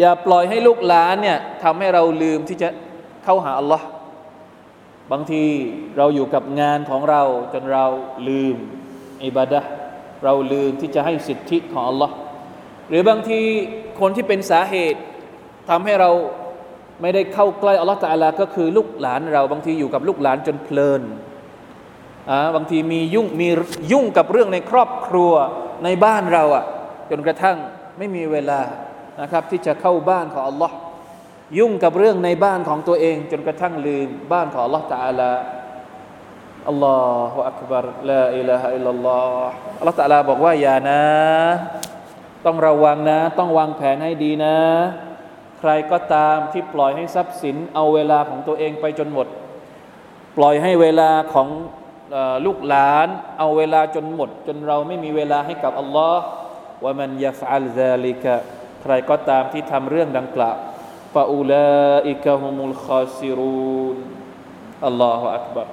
[0.00, 2.68] อย่าปล่อยให้ลูกหลานเนี่ยทำให้เราลืมที่จะ
[3.24, 3.86] เข้าหาอัลลอฮ์
[5.12, 5.44] บางที
[5.96, 7.86] เราอยู่กับงานของเราจนเรา
[8.28, 8.56] ลืม
[9.24, 9.60] อิบาดะ
[10.24, 12.10] เราลืมที่จะให้สิทธิของ Allah
[12.88, 13.40] หรือบางที
[14.00, 15.00] คนที่เป็นสาเหตุ
[15.68, 16.10] ทำให้เรา
[17.02, 21.02] ไม่ได้เข้าใกล้อัลลอฮฺตาลา ก็คือลูกหลานเราบางทีอยู่กับลูกหลานจนเพลิน
[22.54, 23.48] บางทีมียุ่งมี
[23.92, 25.32] ยุ่งกับเรื่องในครอบครัว
[25.84, 26.64] ในบ้านเราอะ่ะ
[27.10, 27.56] จนกระทั่ง
[27.98, 28.60] ไม่มีเวลา
[29.20, 30.76] นะครับที่จะเข้าบ้านของอัลลอฮ์
[31.58, 35.32] ยุ่งกับเรื่องในบ้านของตัวเอง จนกระทั่งลืมบ้านของอัลลอฮ์ตาลา
[36.68, 36.96] อัลลอ
[37.32, 41.02] ฮฺอักบารลาอิลาฮะอิลลัลลอฮ์อัลลอฮ์ตาลาบอกว่าอย่านะ
[42.46, 44.56] ต้องระวังนะ ต้องวางแผนให้ดีนะ
[45.58, 49.26] ใครก็ตามที่ปล่อยให้ทรัพย์สินเอาเวลาของตัวเองไปจนหมด
[50.36, 51.48] ปล่อยให้เวลาของ
[52.46, 56.22] ลูกหลาน เอาเวลาจนหมด จนเราไม่มีเวลาให้กับอัลลอฮ์
[56.84, 58.34] ว่ามันยาฟัลซาลิกะ
[58.82, 60.56] ใครก็ตามที่ทำเรื่องดังกล่าว
[61.14, 63.96] ฟาอูลาอิกะฮุมุลคาซิรูน
[64.86, 65.68] อัลลอฮฺอักบาร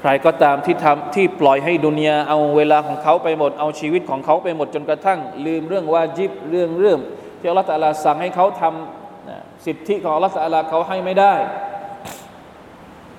[0.00, 7.00] ใครก็ตามที่ทำที่ปล่อยให้ดุนยาเอาเวลาของเขาไปหมด เอาชีวิตของเขาไปหมดจนกระทั่ง ลืมเรื่องวาจิบเรื่องเรื่อง
[7.40, 11.34] ที่อัลลอฮฺตะลาสั่งให้เขาทำสิทธิของอัลลอฮฺตะลาเขาให้ไม่ได้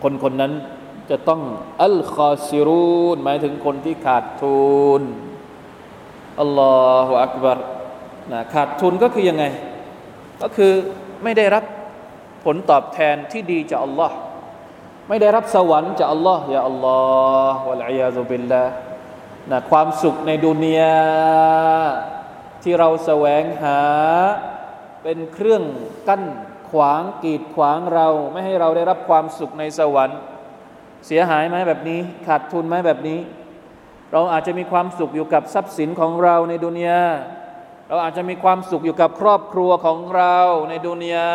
[0.03, 0.53] คนคนนั้น
[1.09, 1.41] จะต้อง
[1.83, 5.01] อัลคอซิรูนหมายถึงคนที่ขาดทุน
[6.41, 6.75] อัลลอ
[7.07, 7.57] ฮฺอักบาร
[8.31, 9.45] นะขาดทุนก็คือยังไง
[10.41, 10.73] ก็คือ
[11.23, 11.63] ไม่ได้รับ
[12.45, 14.15] ผลตอบแทนที่ดีจากอัลลอฮ์
[15.09, 16.99] ไม่ได้รับสวรรค์จากอัลลอฮ์อย่าอัลลอ
[17.53, 18.63] ฮ์วะลัยยาซุบิลละ
[19.51, 20.97] นะความสุขในดุนยา
[22.63, 23.81] ที่เราแสวงหา
[25.03, 25.63] เป็นเครื่อง
[26.07, 26.23] กั้น
[26.69, 30.19] ขวางกีดขวางเรา ไม่ให้เราได้รับความสุขในสวรรค์
[31.07, 33.19] เสียหายไหมแบบนี้ ขาดทุนไหมแบบนี้
[34.11, 37.01] เราอาจจะมีความสุขอยู่กับทรัพย์สินของเราในดุนยา
[37.87, 40.37] เราอาจจะมีความสุขอยู่กับครอบครัวของเรา
[40.69, 41.29] ในดุนยา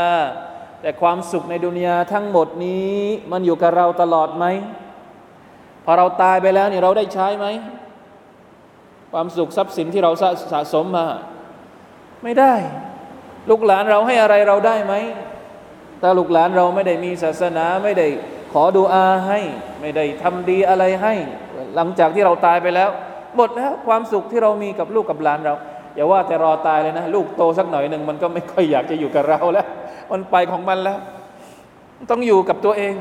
[0.82, 2.98] แต่ความสุขในดุนยาทั้งหมดนี้
[3.32, 4.44] มันอยู่กับเราตลอดไหม
[5.84, 7.46] พอเราตายไปแล้วนี่เราได้ใช้ไหม
[9.12, 10.10] ความสุขทรัพย์สินที่เรา
[10.52, 11.06] สะสมมา
[12.24, 12.54] ไม่ได้
[13.50, 14.94] ลูกหลานเราให้อะไรเราได้ไหม
[16.02, 18.06] ถ้าลูกหลานเราไม่ได้มีศาสนาไม่ได้
[18.52, 19.40] ขอดูอาให้
[19.80, 21.14] ไม่ได้ทำดีอะไรให้
[21.74, 22.90] หลังจากที่เราตายไปแล้ว
[23.36, 25.54] หมดแล้วความสุขที่เรามีกับลูกกับหลานเรา
[25.94, 29.66] อย่าว่าแต่รอตายเลยนะ ลูกโตสักหน่อยหนึ่งมันก็ไม่ค่อยอยากจะอยู่กับเราแล้ว
[30.10, 30.98] มันไปของมันแล้ว
[32.10, 32.94] ต้องอยู่กับตัวเอง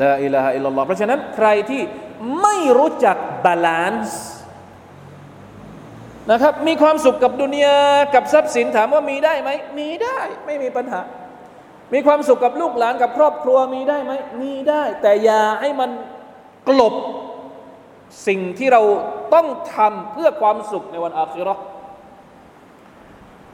[0.00, 1.82] لا إله إلا الله เพราะฉะนั้นใครที่
[2.42, 4.20] ไม่รู้จัก balance
[6.30, 7.78] นะครับ มีความสุขกับดุนยา
[8.14, 11.00] กับทรัพย์สินถามว่ามีได้ไหม มีได้ ไม่มีปัญหา
[11.94, 15.90] มีความสุขกับลูกหลานกับครอบครัวมีได้ไหมมีได้ แต่อย่าให้มัน
[16.68, 16.94] กลบ
[18.26, 18.82] สิ่งที่เรา
[19.34, 21.54] ต้องทำเพื่อความสุขในวันอาคิเราะฮ์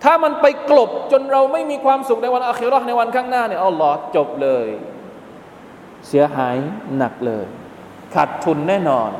[0.04, 4.66] ถ้ามันไปกลบจนเราไม่มีความสุขในวันอาคิเราะฮ์ในวันข้างหน้าเนี่ยอัลลอฮ์จบเลย
[6.08, 6.56] เสียหาย
[6.96, 7.46] หนักเลย
[8.14, 9.10] ขาดทุนแน่นอน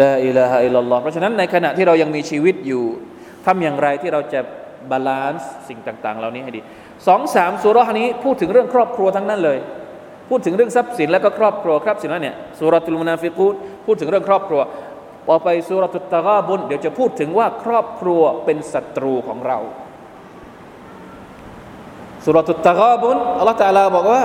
[0.00, 2.84] لا إله إلا الله เพราะฉะนั้นในขณะที่เรายังมีชีวิตอยู่
[3.46, 4.40] ทำอย่างไรที่เราจะ
[4.90, 6.60] balance สิ่งต่าง ๆ เหล่านี้ให้ดี
[7.06, 9.58] สองสามสูเราะฮ์นี้พูดถึงเรื่องครอบครัวทั้งนั้นเลย
[10.28, 13.54] พูดถึงเรื่องทรัพย์สินและก็ครอบครัวครับสินแล้วเนี่ยสูเราะตุลมุนาฟิกูน
[13.86, 14.60] พูดถึงเรื่องครอบครัว
[15.26, 19.58] พอไปสูเราะตุตตะฆอบุนเดี๋ยวจะพูดถึงว่าครอบครัวเป็นศัตรูของเรา
[22.24, 24.22] สุรตุตะกาบุนอัลลอฮฺตาลาบอกว่า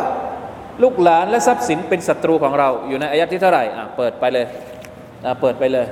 [0.83, 4.45] ลูกหลานและทรัพย์สินเป็นศัตรูของเรา อยู่ในอายะที่เท่าไหร่อะเปิดไปเลย
[5.25, 5.87] อะเปิดไปเลย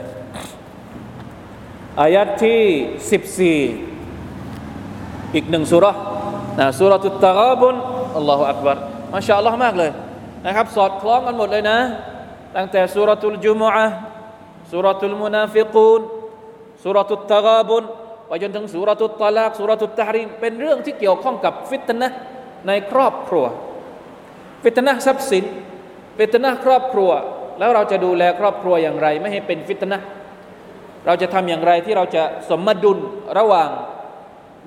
[2.02, 2.62] อายะที่
[3.12, 3.58] สิบสี่
[5.36, 5.86] อีกหนึ่งสุร
[6.60, 7.76] นะสุรตุตะกาบุน
[8.18, 8.78] อัลลอฮฺอักบาร
[9.14, 9.92] มาชาอัลลอฮ์มากเลย
[10.46, 11.78] นะครับ สอดคล้องกันหมดเลยนะ
[12.56, 13.88] ตั้งแต่สุรทูลจุมอะ
[14.72, 16.02] สุรทูลมุนาฟิกูน
[16.84, 17.84] สุรทูลตะกาบุน
[18.28, 22.08] ไปจนถึงسورة الطلاق سورة التحريمเป็นเรื่องที่เกี่ยวข้องกับฟิตนะ
[22.68, 23.46] ในครอบครัว
[24.64, 25.44] ฟิตนะทรัพย์สิน
[26.18, 27.10] ฟิตนะครอบครัว
[27.60, 30.00] แล้วเราจะดูแลครอบครัวอย่างไร ไม่ให้เป็นฟิตนะ
[31.06, 32.98] เราจะทำอย่างไรที่เราจะสมดุล
[33.38, 33.70] ระหว่าง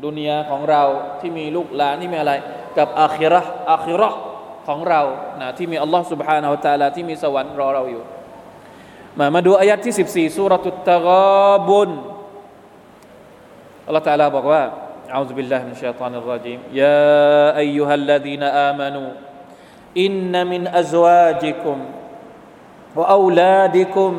[0.06, 0.84] ดุนยาของเรา
[1.19, 2.34] ที่มีลูกหลานที่มีอะไร
[2.77, 4.10] กับอาคิรออาคิรอ
[4.67, 5.01] ของเรา
[5.41, 8.03] นะที่มีอัลลอฮ์ سبحانه และ تعالى ที่มีสวรรค์รอเราอยู่
[9.17, 9.93] มามาดูอายะที่
[10.30, 11.89] 14สุรตุตตะกาบุน
[13.86, 14.63] อัลลอฮ์ تعالى บอกว่า
[15.15, 19.10] أعوذ بالله من الشيطان الرجيم يا أيها الذين آمنوا
[19.95, 21.77] إن من أزواجكم
[22.95, 24.12] وأولادكم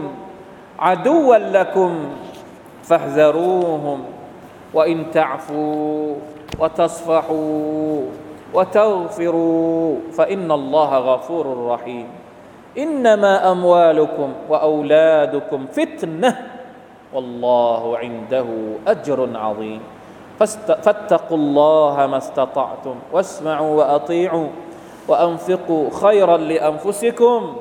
[0.79, 1.91] عدوا لكم
[2.89, 3.99] فاحذروهم
[4.74, 6.16] وإن تعفوا
[6.60, 8.02] وتصفحوا
[8.54, 12.08] وتغفروا فإن الله غفور رحيم.
[12.78, 16.38] إنما أموالكم وأولادكم فتنة
[17.14, 18.46] والله عنده
[18.88, 19.82] أجر عظيم.
[20.82, 24.48] فاتقوا الله ما استطعتم واسمعوا وأطيعوا
[25.08, 27.56] وأنفقوا خيرا لأنفسكم.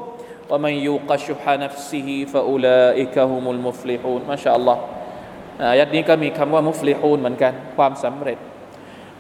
[0.51, 4.21] ومن يوق شح نفسه فأولئك هم المفلحون.
[4.29, 4.79] ما شاء الله.
[5.71, 8.39] อายัดนี้ก็มีคำว่ามุฟลิฮูนเหมือนกันความสำเร็จ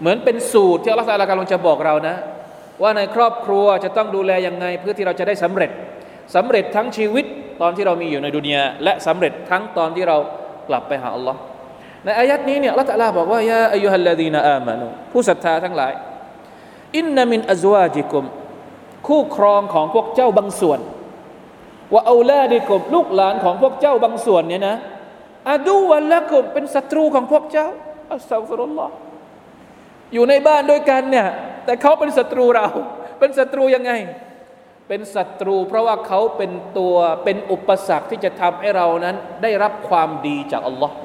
[0.01, 2.17] เหมือนเป็นสูตรที่อัลลอฮฺตาลากำลังจะบอกเรานะ
[2.83, 5.71] ว่าในครอบครัวจะต้องดูแลยังไงเพื่อที่เราจะได้สำเร็จ
[6.35, 7.25] สำเร็จทั้งชีวิต
[7.61, 10.17] ตอนที่เรามีอยู่ในดุนยาและสำเร็จทั้งตอนที่เรา
[10.69, 11.39] กลับไปหาอัลลอฮ์
[12.05, 15.93] ในอายัดนี้เนี่ยอัลลอฮฺตลาบอกว่ายาอายุฮัลลาดีนอามานุผู้ศรัทธาทั้งหลาย
[16.97, 18.25] อินนามินอัจวาจิกุม
[19.09, 20.81] คู่ครองของพวกเจ้าบางส่วน
[21.93, 24.77] ว่าเอาลาดิกุมลูกหลานของพวกเจ้าบางส่วนเนี่ยนะ
[25.49, 27.69] อาดูวันละกุมเป็นศัตรูของพวกเจ้า
[28.13, 28.95] อัสซาฟุรุลลอฮ์
[30.13, 31.29] อยู่ในบ้านด้วยกันเนี่ย
[31.65, 32.67] แต่เขาเป็นศัตรูเรา
[33.19, 33.93] เป็นศัตรูยังไง
[34.89, 40.97] เป็นศัตรู เพราะว่าเขาเป็นตัวเป็นอุปสรรคที่จะทำให้เรานั้น ได้รับความดีจากอัลลอฮ์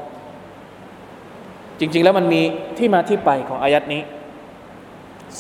[1.80, 2.42] จริง ๆ แล้วมันมี
[2.78, 4.02] ที่มาที่ไปของอายัดนี้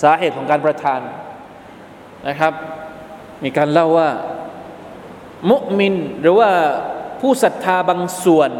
[0.01, 0.99] สาเหตุของการประทาน
[2.27, 2.53] นะครับ
[3.43, 4.09] มีการเล่าว่า
[5.51, 6.49] มุมินหรือว่า
[7.21, 8.51] ผู้ศรัทธาบางส่วน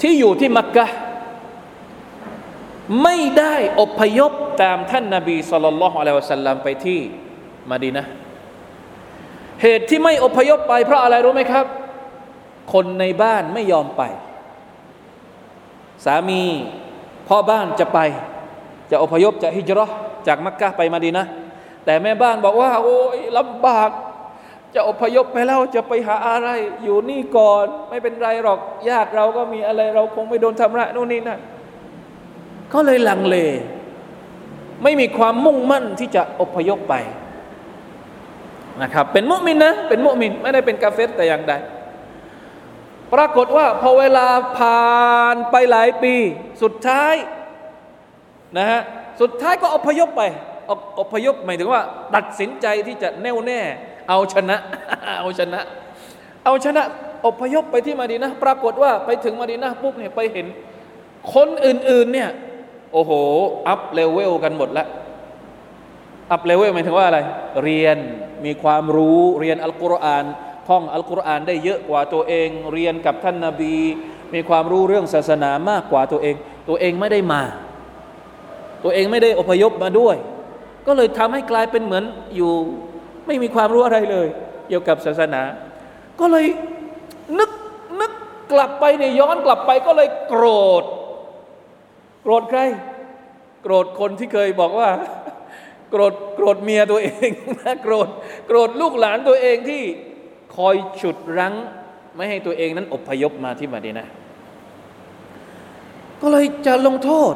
[0.00, 0.86] ที่อยู่ที่มักกะ
[3.02, 4.32] ไม่ได้อพยพ
[4.62, 7.00] ตามท่านนาบีสุลต่านละฮ์อะลัยวะสัลลัมไปที่
[7.70, 8.04] มาดีนะ
[9.62, 11.66] เหตุที่ไม่อพยพไปเพราะอะไรรู้ไหมครับ
[12.72, 14.02] คนในบ้านไม่ยอมไป
[16.04, 16.42] สามี
[17.28, 17.98] พ่อบ้านจะไป
[18.90, 19.86] จะอพยพจะฮิจรั
[20.26, 21.24] จากมักกะไปมาดีนะ
[21.84, 23.90] แต่แม่บ้านบอกว่า โอ้ยลำบาก
[24.74, 26.48] จะอพยพไปแล้วจะไปหาอะไร
[26.82, 31.40] อยู่นี่ก่อนไม่เป็นไรหรอกญาติเราก็มีอะไรเราคงไม่โดนทำร้ายนู่นนี่นั่น
[32.72, 33.36] ก็เลยลังเล
[34.82, 36.94] ไม่มีความมุ่งมั่นที่จะอพยพไป
[38.82, 41.52] นะครับ เป็นมุมินนะ เป็นมุมิน ไม่ได้เป็นกาเฟตแต่อย่างใด
[43.12, 46.14] ปรากฏว่าพอเวลาผ่านไปหลายปี
[46.62, 47.14] สุดท้าย
[48.58, 48.80] นะฮะ
[49.20, 50.22] สุดท้ายก็อพยพไป
[51.00, 51.82] อพยพหมายถึงว่า
[52.14, 53.60] ตัดสินใจที่จะแน่วแน่
[54.10, 54.56] เอาชนะ
[55.20, 55.60] เอาชนะ
[56.44, 56.82] เอาชนะ
[57.26, 60.46] อพยพไปที่มาดีนะ ปรากฏว่าไปถึงมาดีนะปุ๊บเนี่ยไปเห็น
[61.34, 62.30] คนอื่นๆเนี่ย
[62.92, 63.12] โอ้โห
[63.68, 64.88] up level กันหมดแล้ว
[66.32, 67.18] up level หมายถึงว่าอะไร
[67.62, 67.96] เรียน
[68.44, 70.24] มีความรู้เรียนอัลกุรอาน
[70.68, 73.74] ท่องอัลกุรอานได้เยอะกว่าตัวเอง เรียนกับท่านนาบี
[74.34, 76.34] มีความรู้เรื่องศาสนามากกว่าตัวเอง
[76.68, 77.42] ตัวเองไม่ได้มา
[78.84, 80.16] ตัวเองไม่ได้อพยพมาด้วย
[80.86, 82.04] ก็เลยทำให้กลายเป็นเหมือน
[82.36, 82.52] อยู่
[83.30, 84.28] ไม่มีความรู้อะไรเลย
[84.68, 85.42] เกี่ยวกับศาสนา
[86.20, 86.46] ก็เลย
[87.38, 87.50] นึก
[88.00, 88.12] นึก
[88.52, 90.44] กลับไปเนี่ยย้อนกลับไปก็เลยโกร
[90.82, 90.84] ธ
[92.22, 92.60] โกรธใคร
[93.62, 94.90] โกรธคนที่เคยบอกว่า
[95.90, 97.28] โกรธโกรธเมียตัวเอง
[97.60, 98.08] นะโกรธ
[98.46, 99.82] โกรธลูกหลานตัวเองที่
[100.56, 101.54] คอยฉุดรั้ง
[102.16, 104.06] ไม่ให้ตัวเองนั้นอพยพมาที่มาดีนะ
[106.22, 107.34] ก็เลยจะลงโทษ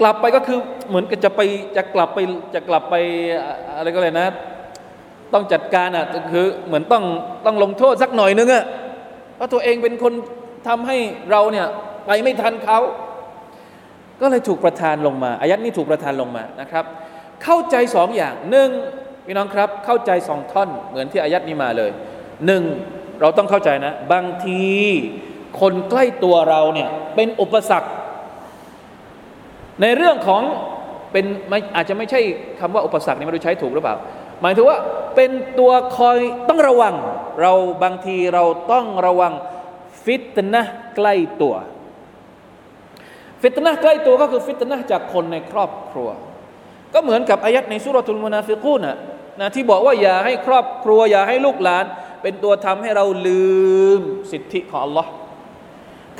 [0.00, 1.40] กลับไปก็คือเหมือนกับจะไป
[1.76, 2.18] จะกลับไป
[2.54, 2.94] จะกลับไป
[3.76, 4.26] อะไรก็เลยนะ
[5.32, 7.04] ต้องจัดการอะคือเหมือนต้อง
[7.46, 8.64] ต้องลงโทษสักหน่อยนึงอะ
[9.36, 10.12] เพราะตัวเองเป็นคน
[10.68, 10.96] ทำให้
[11.30, 11.66] เราเนี่ย
[12.06, 12.78] ไปไม่ทันเขา
[14.20, 16.84] ก็เลยถูกประทานลงมาอายัดนี้ถูกประทานลงมานะครับ
[17.44, 18.68] เข้าใจสองอย่างหนึ่ง
[19.26, 21.90] พี่น้องครับ เข้าใจสองท่อนเหมือนที่อายัดนี้มาเลย
[22.46, 22.62] หนึ่ง
[23.20, 24.62] เราต้องเข้าใจนะ บางที
[25.60, 27.90] คนใกล้ตัวเราเนี่ยเป็นอุปสรรค
[29.82, 30.42] ในเรื่องของ
[31.12, 31.24] เป็น
[31.76, 32.20] อาจจะไม่ใช่
[32.60, 33.96] คำว่าอุปสรรคนี่ไม่รู้ใช้ถูกหรือเปล่า
[34.42, 34.78] หมายถึงว่า
[35.16, 36.94] เป็นตัวคอยต้องระวัง
[37.40, 39.32] เราบางทีเราต้องระวัง
[40.04, 40.62] ฟิตนะ
[40.96, 41.54] ใกล้ตัว
[43.42, 46.08] ฟิตนะใกล้ตัวก็คือฟิตนะจากคนในครอบครัว
[46.94, 48.96] ก็เหมือนกับอายัดในสุรทูลมุนาฟิกูนะ
[49.40, 51.84] นะที่บอกว่าอย่าให้ครอบครัว อย่าให้ลูกหลาน
[52.22, 53.48] เป็นตัวทำให้เราลื
[53.98, 54.00] ม
[54.32, 55.06] สิทธิของ Allah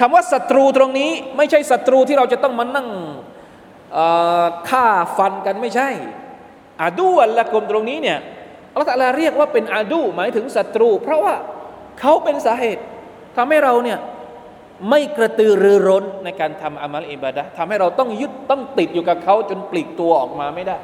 [0.00, 2.88] คำว่าศัตรูตรงนี้ไม่ใช่ศัตรูที่เราจะต้องมานั่ง
[4.68, 5.88] ฆ่าฟันกันไม่ใช่
[6.82, 8.18] อาดูอัลละกมตรงนี้เนี่ย
[8.72, 11.34] อัลลอฮฺเรียกว่าเป็นอาดูหมายถึงศัตรู เพราะว่า
[12.00, 12.82] เขาเป็นสาเหตุ
[13.36, 13.98] ทำให้เราเนี่ย
[14.90, 20.78] ไม่กระตือรือร้นในการทำอามัลอิบาดะทำให้เราต้องยึดต้องติดอยู่กับเขาจนปลีกตัวออกมาไม่ได้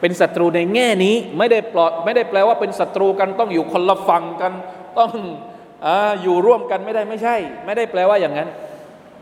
[0.00, 4.52] เป็นศัตรูในแง่นี้ไม่ได้ปลอดไม่ได้แปลว่าเป็นศัตรูกันต้องอยู่คนละฝั่งกัน
[4.98, 5.12] ต้อง
[5.86, 5.88] อ
[6.22, 8.48] อยู่ร่วมกันไม่ได้ไม่ใช่ ไม่ได้แปลว่าอย่างนั้น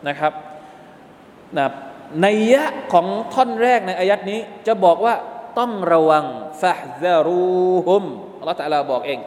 [0.08, 0.32] นะครับ
[1.58, 1.66] นะ
[2.22, 5.14] ในยะของท่อนแรกในอายัดนี้ จะบอกว่า
[5.58, 6.24] ต้องระวัง
[6.62, 8.04] ฟะซารูฮุม
[8.38, 9.20] อัลลอฮฺตะลาบอกเอง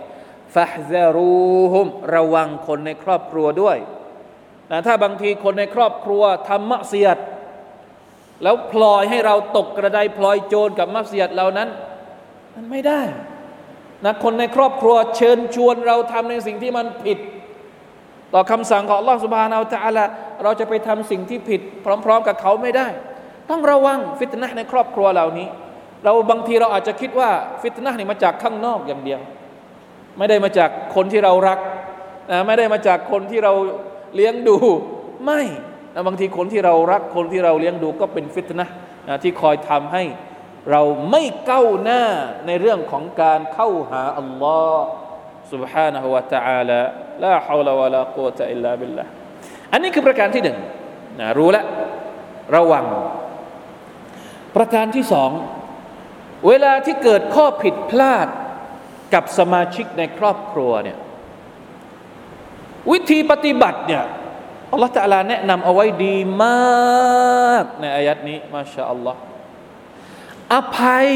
[0.56, 3.78] ฟะซารูฮุมระวังคนในครอบครัวด้วย
[4.72, 7.18] นะถ้าบางทีคนในครอบครัวทำมะเสียด
[8.44, 11.70] แล้วพลอยให้เราตกกระไดพลอยโจรกับมะเสียดเหล่านั้น
[12.56, 13.02] มันไม่ได้
[14.06, 17.20] นะคนในครอบครัวเชิญชวนเราทำในสิ่งที่มันผิด
[18.35, 20.05] ต่อคำสั่งของอัลลอฮฺสุบฮานาอัลตะละ
[20.43, 21.61] เราจะไปทำสิ่งที่ผิด
[22.05, 22.89] พร้อม ๆ กับเขาไม่ได้
[23.51, 25.49] ต้องระวังฟิตนะในครอบครัวเหล่านี้
[26.05, 27.31] เราบางทีเราอาจจะคิดว่า
[27.63, 29.21] ฟิตนะนี่มาจากข้างนอกอย่างเดียว
[30.19, 31.59] ไม่ได้มาจากคนที่เรารัก
[32.31, 33.53] นะไม่ได้มาจากคนที่เรา
[34.15, 34.57] เลี้ยงดู
[35.25, 35.43] ไม่
[35.95, 38.67] นะบางทีคนที่เรารักคนที่เราเลี้ยงดูก็เป็นฟิตนะ
[39.09, 40.05] นะที่คอยทำให้
[40.71, 42.03] เราไม่ก้าวหน้า
[42.47, 44.85] ในเรื่องของการเข้าหาอัลลอฮ์
[45.53, 46.81] سبحانه และ تعالى
[47.24, 49.06] ลาฮาวลาวะลาโกตะอิลลาบิลละ
[49.72, 50.58] อันนี้คือประการที่หนึ่ง
[51.20, 51.66] นะรู้แล้ว
[52.56, 52.86] ระวัง
[54.56, 55.32] ประการที่สอง
[56.48, 58.28] เวลาที่เกิดข้อผิดพลาด
[59.14, 60.98] กับสมาชิกในครอบครัวเนี่ย
[62.92, 64.04] วิธีปฏิบัติเนี่ย
[64.72, 69.18] อัลลอฮฺตะลาแนะนำเอาไว้ดีมากในอายัดนี้มาชาอัลลอฮฺ
[70.56, 71.10] อภัย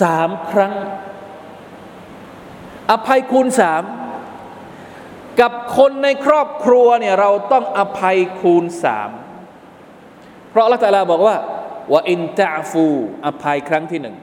[0.00, 0.74] สามครั้ง
[2.90, 3.82] อภัยคูณสาม
[5.40, 9.10] กับคนในครอบครัวเนี่ยเราต้องอภัยคูณสาม
[10.50, 11.36] เพราะอัลลอฮฺตะลาบอกว่า
[11.92, 12.86] ว่าอินตะฟู
[13.26, 14.16] อภัยครั้งที่หนึ่ง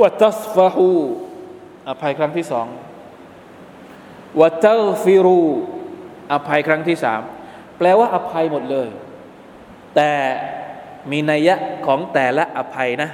[0.00, 0.90] ว่าตัสฟะฮู
[1.88, 2.66] อภัยครั้งที่สอง
[4.40, 5.42] ว่าตัลฟิรู
[6.32, 7.22] อภัยครั้งที่สาม
[7.78, 8.88] แปลว่าอภัยหมดเลย
[9.96, 10.12] แต่
[11.10, 11.54] มีนัยยะ
[11.86, 13.10] ของแต่ละอภัยนะ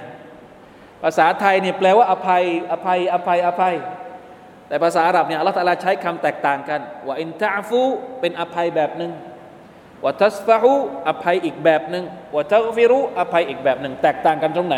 [1.02, 3.74] ภาษาไทยเนี่ยแปลว่าอภัย อภัย อภัย อภัย
[4.68, 7.80] แต่ภาษาอาหรับเนี่ยอัลลอฮฺตะลาใช้คำแตกต่างกันว่าอินตะฟู
[8.20, 9.12] เป็นอภัยแบบหนึ่ง
[10.04, 10.72] วะทัสฟะฮู
[11.08, 12.04] อภัยอีกแบบหนึ่ง
[12.36, 14.76] وتغفروا อภัยอีกแบบหนึ่งแตกต่างกันตรงไหน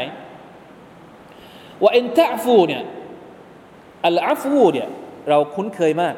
[1.84, 2.82] وإن تعفوا เนี่ย
[4.06, 4.88] العفو เนี่ย
[5.28, 6.14] เราคุ้นเคยมาก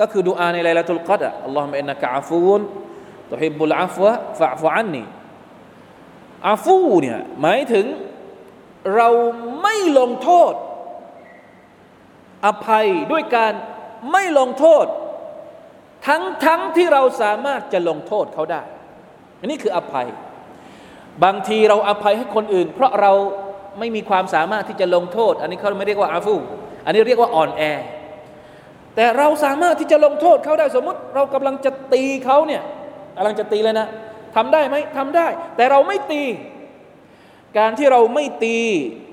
[0.00, 7.86] ก็คือดูอาใน ليلة القدر اللهم إنك عفو تحب العفو فاعف عني عفو เนี่ยหมายถึง
[8.96, 9.08] เรา
[9.62, 10.52] ไม่ลงโทษ
[12.46, 13.52] อภัยด้วยการ
[14.12, 14.86] ไม่ลงโทษ
[16.06, 18.62] ทั้งทั้งที่เราสามารถจะลงโทษเขาได้
[19.40, 20.06] อันนี้คืออภัย
[21.24, 23.12] บางทีเราอภัยให้คนอื่น เพราะเรา
[23.78, 26.36] ไม่มีความสามารถที่จะลงโทษ อันนี้เขาไม่เรียกว่าอาฟู
[26.84, 27.62] อันนี้เรียกว่าอ่อนแอ
[28.96, 32.62] แต่เราสามารถที่จะลงโทษเขาได้สมมติ เรากำลังจะตีเขาเนี่ย
[33.16, 33.88] กำลังจะตีเลยนะ
[34.36, 35.26] ทำได้ไหมทำได้
[35.56, 36.22] แต่เราไม่ตี
[37.58, 38.56] การที่เราไม่ตี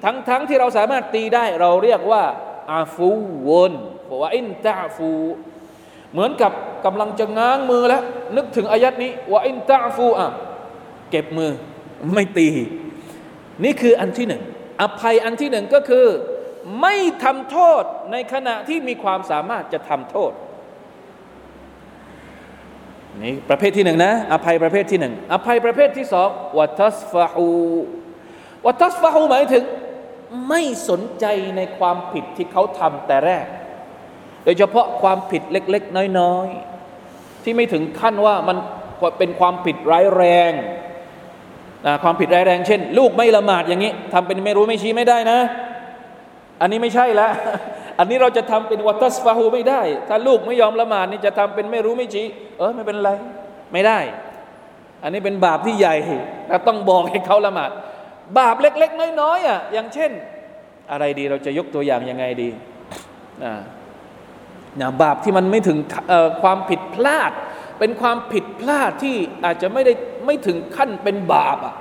[0.04, 2.24] ทั้งทั้งที่เราสามารถตีได้ เราเรียกว่า
[2.72, 3.10] อาฟู
[3.50, 3.74] วน
[4.06, 5.12] เพราะว่าอินตาฟู
[6.12, 6.52] เหมือนกับ
[6.86, 8.04] กำลังจะง้างมือแล้ว
[8.36, 10.30] นึกถึงอายัดนี้ว่าอินตาฟูอะ
[11.12, 11.52] เก็บมือ
[12.14, 12.50] ไม่ตี
[13.64, 14.42] นี่คืออันที่หนึ่ง
[14.82, 16.06] อภัยอันที่หนึ่งก็คือ
[16.82, 20.32] ไม่ทำโทษในขณะที่มีความสามารถจะทำโทษ
[23.24, 27.50] นี่ประเภทที่หนึ่งนะ อภัยประเภทที่หนึ่งอภัยประเภทที่สองวัตัสฟาหู
[28.66, 29.64] วัตัสฟาหูหมายถึง
[30.50, 31.26] ไม่สนใจ
[31.58, 33.46] ในความผิดที่เขาทำแต่แรก
[34.44, 36.48] โดยเฉพาะความผิดเล็ก ๆ น้อย
[36.96, 38.58] ๆ ที่ไม่ถึงขั้นว่ามัน
[39.18, 40.52] เป็นความผิดร้ายแรง
[41.86, 45.40] นะความผิดร้ายแรงเช่น ลูกไม่ละหมาดอย่างนี้ทำเป็นไม่รู้ไม่ชี้ไม่ได้นะ
[46.62, 47.30] อันนี้ไม่ใช่ละ
[48.00, 52.26] อันนี้เราจะทำเป็นวัตสฟาฮูไม่ได้ ถ้าลูกไม่ยอมละหมาดนี่จะทำเป็นไม่รู้ไม่ชี้
[52.58, 53.12] เออไม่เป็นไร
[53.74, 54.00] ไม่ได้
[55.04, 55.96] อันนี้เป็นบาปที่ใหญ่
[56.50, 57.72] เราต้องบอกให้เขาละหมาด
[58.38, 60.12] บาปเล็ก ๆ น้อยๆอะอย่างเช่น
[60.92, 62.50] อะไรดีเราจะยกตัวอย่างยังไงดี
[64.82, 65.78] นะบาปที่มันไม่ถึง
[66.42, 67.32] ความผิดพลาด
[67.80, 69.94] เป็นความผิดพลาดที่อาจจะไม่ได้
[70.26, 71.76] ไม่ถึงขั้นเป็นบาปอะ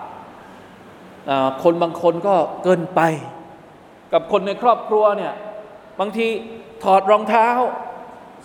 [1.63, 3.01] คนบางคนก็เกินไป
[4.13, 5.35] กับคนในครอบครัวเนี่ย
[6.01, 6.27] บางที
[6.85, 7.49] ถอดรองเท้า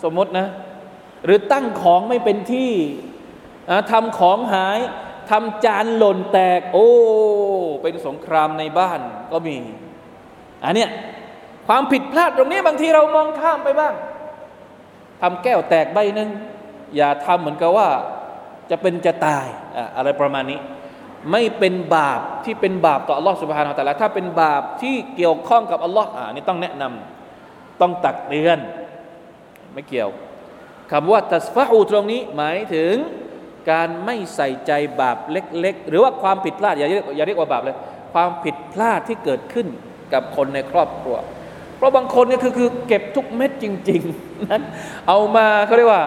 [0.04, 0.48] สมมตินะ
[1.24, 2.70] หรือตั้งของไม่เป็นที่
[3.90, 4.78] ทำของหาย
[5.32, 6.88] ทำจานหล่นแตก โอ้
[7.82, 9.00] เป็นสงครามในบ้าน
[9.32, 9.56] ก็มี
[10.64, 10.90] อันเนี้ย
[11.66, 13.94] ความผิดพลาดตรงนี้บางทีเรามองข้ามไปบ้าง
[15.20, 16.28] ทำแก้วแตกใบหนึ่ง
[16.96, 17.88] อย่าทำเหมือนกับว่า
[18.70, 19.46] จะเป็นจะตาย
[19.96, 20.58] อะไรประมาณนี้
[21.30, 28.58] ไม่เป็นบาปที่เป็นบาปต่ออัลลอฮฺสุบฮานาอัลลอฮฺถ้าเป็นบาปที่เกี่ยวข้องกับอัลลอฮ์อ่านี่ต้องแนะนำต้องตักเตือน
[29.72, 30.10] ไม่เกี่ยว
[30.92, 32.94] คำว่าตัสฟะอูตรงนี้หมายถึง
[33.70, 37.76] การไม่ใส่ใจบาปเล็ก ๆ หรือว่าความผิดพลาดอย่าเรียกอย่าเรียกว่าบาปเลย
[38.12, 39.66] ความผิดพลาดที่เกิดขึ้น
[40.12, 41.16] กับคนในครอบครัว
[41.76, 44.62] เพราะบางคนเนี่ยคือคือเก็บทุกเม็ดจริงๆนั้น
[45.08, 46.04] เอามาเขาเรียกว่า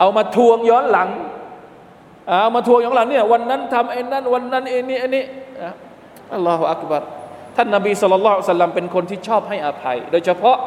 [0.00, 1.08] เอามาทวงย้อนหลัง
[2.28, 5.24] เอามาทวงย้อนหลังเนี่ยวันนั้นทำไอ้นั่นวันนั้นไอ้นี่ไอ้นี่
[6.34, 7.02] อัลลอฮฺอักบัร
[7.56, 10.58] ท่านนบีสุลต่านสัลลัมเป็นคนที่ชอบให้อภัย โดยเฉพาะ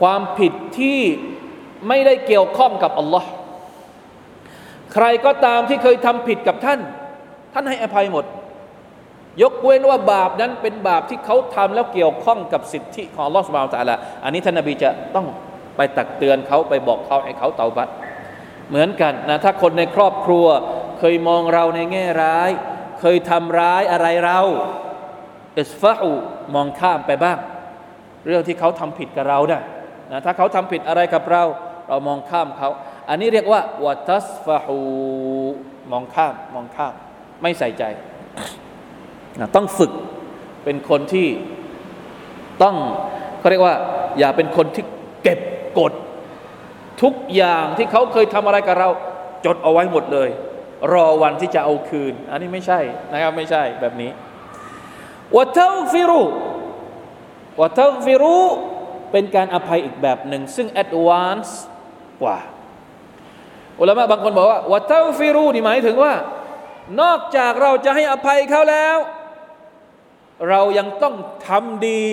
[0.00, 1.00] ความผิดที่
[1.88, 3.28] ไม่ได้เกี่ยวข้องกับอัลลอฮ์
[4.92, 6.80] ใครก็ตามที่เคยทำผิดกับท่าน
[7.52, 8.24] ท่านให้อภัยหมด
[9.42, 15.26] ยกเว้นว่าบาปนั้นเป็นบาปที่เขาทำแล้วเกี่ยวข้องกับสิทธิของลอสบาวตาละอันนี้ท่านนบีจะต้อง
[15.76, 17.88] ไปตักเตือนเขาไปบอกเขาให้เขาเตาบัต
[18.68, 20.46] เหมือนกันนะถ้าคนในครอบครัว
[20.98, 22.50] เคยมองเราในแง่ร้าย
[23.00, 24.40] เคยทำร้ายอะไรเรา
[25.58, 26.12] อิสฟาอู
[26.54, 27.38] มองข้ามไปบ้าง
[28.26, 29.62] เรื่องที่เขาทำผิดกับเรานะ
[30.12, 31.42] นะถ้าเขาทำผิดอะไรกับเรา
[31.88, 32.68] เรามองข้ามเขา
[33.08, 34.78] อันนี้เรียกว่าวะตัสฟาอู
[35.90, 36.94] มองข้ามมองข้าม
[37.42, 37.84] ไม่ใส่ใจ
[39.40, 39.92] นะต้องฝึก
[40.64, 41.28] เป็นคนที่
[42.62, 42.76] ต้อง
[43.38, 43.76] เขาเรียกว่า
[44.18, 44.84] อย่าเป็นคนที่
[45.22, 45.40] เก็บ
[45.78, 45.92] กด
[47.02, 48.88] ทุกอย่างที่เขาเคยทำอะไรกับเรา
[49.44, 50.28] จดเอาไว้หมดเลย
[50.92, 52.80] รอวันที่จะเอาคืน อันนี้ไม่ใช่
[53.12, 54.10] นะครับไม่ใช่แบบนี้
[55.36, 55.58] วะเท
[55.92, 56.22] ฟิรุ
[57.60, 58.36] วะเทฟิรุ
[59.12, 61.62] เป็นการอภัยอีกแบบหนึ่ง ซึ่งแอดวานซ์
[62.22, 62.38] กว่า
[63.82, 66.14] อุลามะบางคนบอกว่าวะเทฟิรุนี่หมายถึงว่า
[67.00, 68.96] นอกจากเราจะให้อภัยเขาแล้ว
[70.48, 71.14] เรายังต้อง
[71.48, 72.12] ทำดี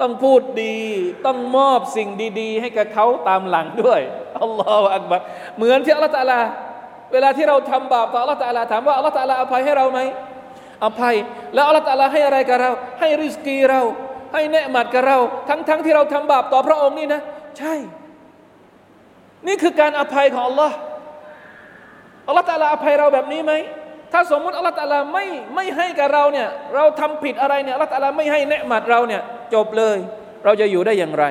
[0.00, 0.76] ต้องพูดดี
[1.26, 2.08] ต้องมอบสิ่ง
[2.40, 4.00] ดี ๆ ให้กับเขาตามหลังด้วย
[4.42, 5.20] อัลลอฮฺอักบัร
[5.56, 6.40] เหมือนที่อัลลอฮฺตาลา
[7.12, 10.00] เวลาที่เราทำบาปต่ออัลลอฮฺตาลาถามว่าอัลลอฮฺตาลาอภัยให้เราไหม
[10.84, 11.14] อภัย
[11.54, 12.70] แล้วอัลลอฮฺตาลาให้อะไรกับเรา
[13.00, 13.80] ให้ริสกีเรา
[14.32, 15.18] ให้เนืหมัดกับเรา
[15.48, 17.20] ทั้งๆทที่เราทำบาปต่อพระองค์นี่นะ
[17.58, 17.74] ใช่
[19.46, 20.76] นี่คือการอภัยของอัลลอฮ์
[22.26, 23.52] อัลลอฮฺตาลาอภัยเราแบบนี้ไหม
[24.12, 29.22] ถ้าสมมุติอัลลอฮฺตาลาไม่ไม่ให้กับเราเนี่ยเราทำผิดอะไรเนี่ยอัลลอฮฺตาลาไม่ให้เนืหมัดเราเนี่ย
[29.54, 29.98] จบเลย
[30.44, 31.24] เราจะอยู่ได้อย่างไร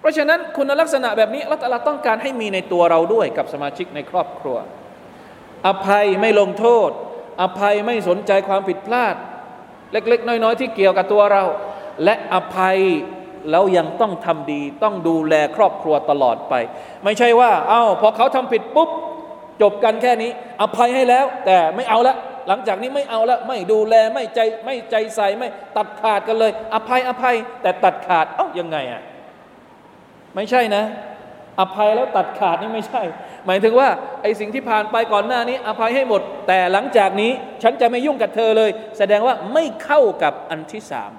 [0.00, 4.56] เพราะฉะนั้นคุณลักษณะแบบนี้อัลลอฮฺตาลาต้องการให้มีในตัวเราด้วยกับสมาชิกในครอบครัว
[5.66, 6.90] อภัยไม่ลงโทษ
[7.42, 9.16] อภัยไม่สนใจความผิดพลาด
[9.92, 11.42] เล็กๆ น้อยๆ ที่เกี่ยวกับตัวเรา
[12.04, 12.78] และอภัย
[13.50, 16.54] แล้วยังต้องทำดี ต้องดูแลครอบครัวตลอดไป
[17.04, 18.90] ไม่ใช่ว่า เอา้าพอเขาทำผิดปุ๊บ
[19.62, 20.30] จบกันแค่นี้
[20.60, 22.16] อภัยให้แล้ว แต่ไม่เอาละ
[22.48, 29.02] หลังจากนี้ไม่เอาละไม่ดูแลไม่ใจไม่ใจใส่ไม่ตัดขาดกันเลย อภัยอภัย แต่ตัดขาดเอ้ายังไงอะ
[30.34, 30.84] ไม่ใช่นะ
[31.60, 33.02] อภัยแล้วตัดขาดนี่ไม่ใช่
[33.46, 33.88] หมายถึงว่า
[34.22, 37.30] ไอ้สิ่งที่ผ่านไปก่อนหน้านี้ อภัยให้หมด แต่หลังจากนี้
[37.62, 41.12] ฉันจะไม่ยุ่งกับเธอเลย แสดงว่าไม่เข้ากับอันที่สาม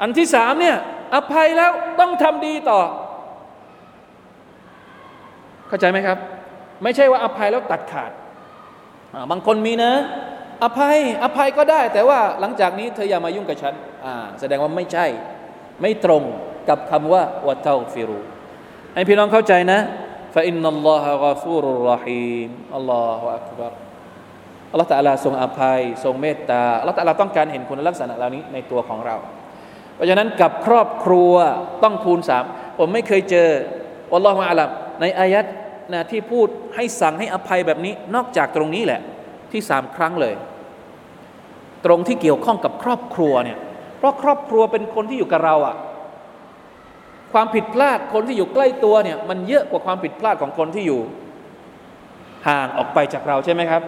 [0.00, 0.76] อันที่สามเนี่ย
[1.14, 1.70] อภัยแล้ว
[2.00, 2.80] ต้องทำดีต่อ
[5.68, 6.18] เข้าใจไหมครับ
[6.82, 8.10] ไม่ใช่ว่าอภัยแล้วตัดขาด
[9.30, 9.92] บางคนมีนะ
[10.64, 13.74] อภัยอภัยก็ได้ แต่ว่าหลังจากนี้เธออย่ามายุ่งกับฉัน
[14.40, 15.06] แสดงว่าไม่ใช่
[15.80, 16.22] ไม่ตรง
[16.68, 18.20] กับคำว่าวะเทาฟิรู
[18.94, 19.80] ให้พี่น้องเข้าใจนะ
[20.34, 23.72] ฟาอินนัลลอฮะกาฟูรุรหีมอัลลอฮฺอักบัร
[24.70, 29.16] อัลลอฮฺตะลาทรงอภัย ทรงเมตตาอัลลอฮฺตะลาต้องการเห็นคุณลักษณะเหล่านี้ในตัวของเรา
[29.94, 31.32] เพราะฉะนั้นกับครอบครัว
[31.82, 32.44] ต้องคูณสาม
[32.78, 33.48] ผมไม่เคยเจอ
[34.12, 34.70] อัลลอฮฺมาอัลัม
[35.00, 35.46] ในอายัด
[35.92, 39.00] นะที่พูดให้สั่งให้อภัยแบบนี้นอกจากตรงนี้แหละ
[39.52, 40.34] ที่สามครั้งเลย
[41.84, 43.58] ตรงที่เกี่ยวข้องกับครอบครัวเนี่ย
[43.98, 45.76] เพราะครอบครัวเป็นคนที่อยู่กับเราอะ
[47.32, 51.00] ความผิดพลาดคนที่อยู่ใกล้ตัวเนี่ยมันเยอะกว่าความผิดพลาดของคนที่อยู่
[52.48, 53.82] ห่างออกไปจากเราใช่ไหมครับ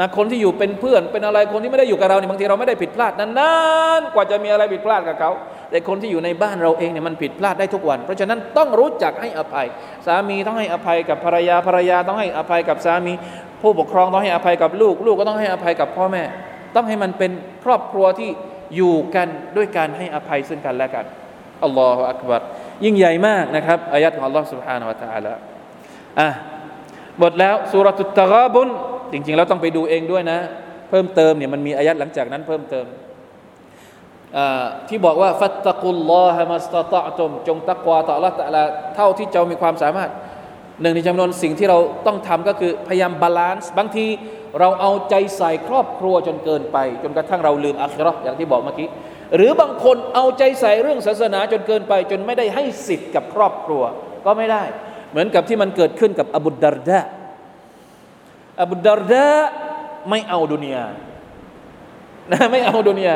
[0.00, 3.52] นะคนที่อยู่เป็นเพื่อนเป็นอะไรคนที่ไม่ได้อยู่กับเราเนี่ยบางทีเราไม่ได้ผิดพลาดนา
[3.98, 5.30] นๆกว่าจะมีอะไรผิดพลาดกับเขา
[5.70, 9.66] แต่คนที่อยู่ในบ้านเราเองเนี่ยมันผิดพลาดได้ทุกวัน เพราะฉะนั้นต้องรู้จักให้อภัย
[10.06, 13.12] สามีต้องให้อภัยกับภรรยาภรรยาต้องให้อภัยกับสามี
[13.62, 16.22] ผู้ปกครองต้องให้อภัยกับลูก ลูกก็ต้องให้อภัยกับพ่อแม่
[16.74, 17.30] ต้องให้มันเป็น
[17.64, 18.30] ครอบครัวที่
[18.76, 21.04] อยู่กันด้วยการให้อภัยซึ่งกันและกัน
[21.64, 22.42] อัลลอฮฺอักบัร
[22.84, 25.32] ยิ่งใหญ่มากนะครับอายัดของ Allah سبحانه และ تعالى
[26.20, 26.28] อ่ะ
[27.18, 28.68] หมดแล้วสุรตุตตะกาบุน
[29.11, 30.39] จริงๆแล้วต้องไปดูเองด้วยนะ
[30.89, 32.85] เพิ่มเติมเนี่ยมันมีอายัดหลังจากนั้นเพิ่มเติม
[34.89, 38.63] ที่บอกว่าฟัตตะกุลลอฮะมัสตะตะตุมจงตักวาต่อ Allah ตะลา
[38.95, 40.11] เท่าที่เจ้ามีความสามารถ
[40.81, 44.05] หนึ่งในจำนวนสิ่งที่เราต้องทำก็คือพยายามบาลานซ์บางที
[44.59, 48.87] เราเอาใจใส่ครอบครัวจนเกินไป จนกระทั่งเราลืมอัคราอย่างที่บอกเมื่อกี้
[49.35, 53.83] หรือบางคนเอาใจใส่เรื่องศาสนาจนเกินไป จนไม่ได้ให้สิทธิ์กับครอบครัว
[54.25, 54.63] ก็ไม่ได้
[55.11, 56.99] เหมือนกับที่มันเกิดขึ้นกับอบุดดารดา
[58.61, 59.27] อบุดดารดา
[60.09, 60.85] ไม่เอาดุนยา
[62.31, 63.15] นะไม่เอาดุนยา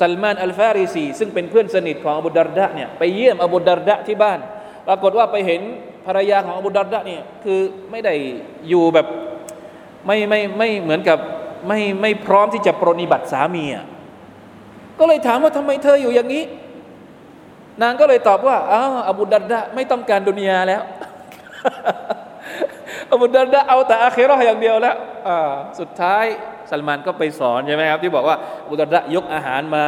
[0.00, 4.38] ซัลมานอัลฟาริซีซึ่งเป็นเพื่อนสนิทของอบุดดารดาเนี่ยไปเยี่ยมอบุดดารดาที่บ้าน
[4.86, 5.60] ปรากฏว่าไปเห็น
[6.06, 8.14] ภรรยาของอบุดดารดาเนี่ยคือไม่ได้
[8.68, 9.06] อยู่แบบ
[10.06, 11.18] ไม่ไม่ไม่เหมือนกับ
[11.68, 13.84] ไม่ไม่พร้อมที่จะปรนิบัติสามีอะ
[14.98, 16.44] ก็เลยถามว่าทำไมเธออยู่อย่างนี้
[17.82, 20.82] นางก็เลยตอบว่าอ้าวอบูดัรดะไม่ต้องการดุนยาแล้ว
[23.12, 24.96] อบูดัรดะเอาแต่อาเครออย่างเดียวแล้ว
[25.80, 26.24] สุดท้าย
[26.70, 29.86] ซัลมานก็ไปสอนใช่ไหมครับที่บอกว่าอบูดัรดะยกอาหารมา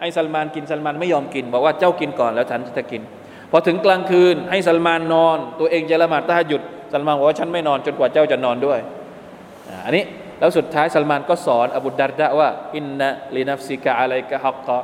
[0.00, 3.02] ให้ซัลมานกินซัลมานไม่ยอมกิน บอกว่าเจ้ากินก่อนแล้วฉันจะกิน
[3.50, 8.78] พอถึงกลางคืนให้ซัลมานนอน ตัวเองจะละหมาดตาหยุดซัลมานบอกว่าฉันไม่นอนจนกว่าเจ้าจะนอนด้วย
[9.84, 10.04] อันนี้
[10.38, 14.78] แล้วสุดท้ายซัลมานก็สอนอบูดารดะว่าإن لنفسك عليك حقا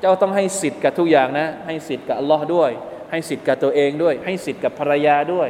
[0.00, 2.70] เจ้าต้องให้สิทธิ์กับทุกอย่างนะ ให้สิทธิ์กับอัลลอฮ์ด้วย
[3.10, 5.48] ให้สิทธิ์กับตัวเองด้วย ให้สิทธิ์กับภรรยาด้วย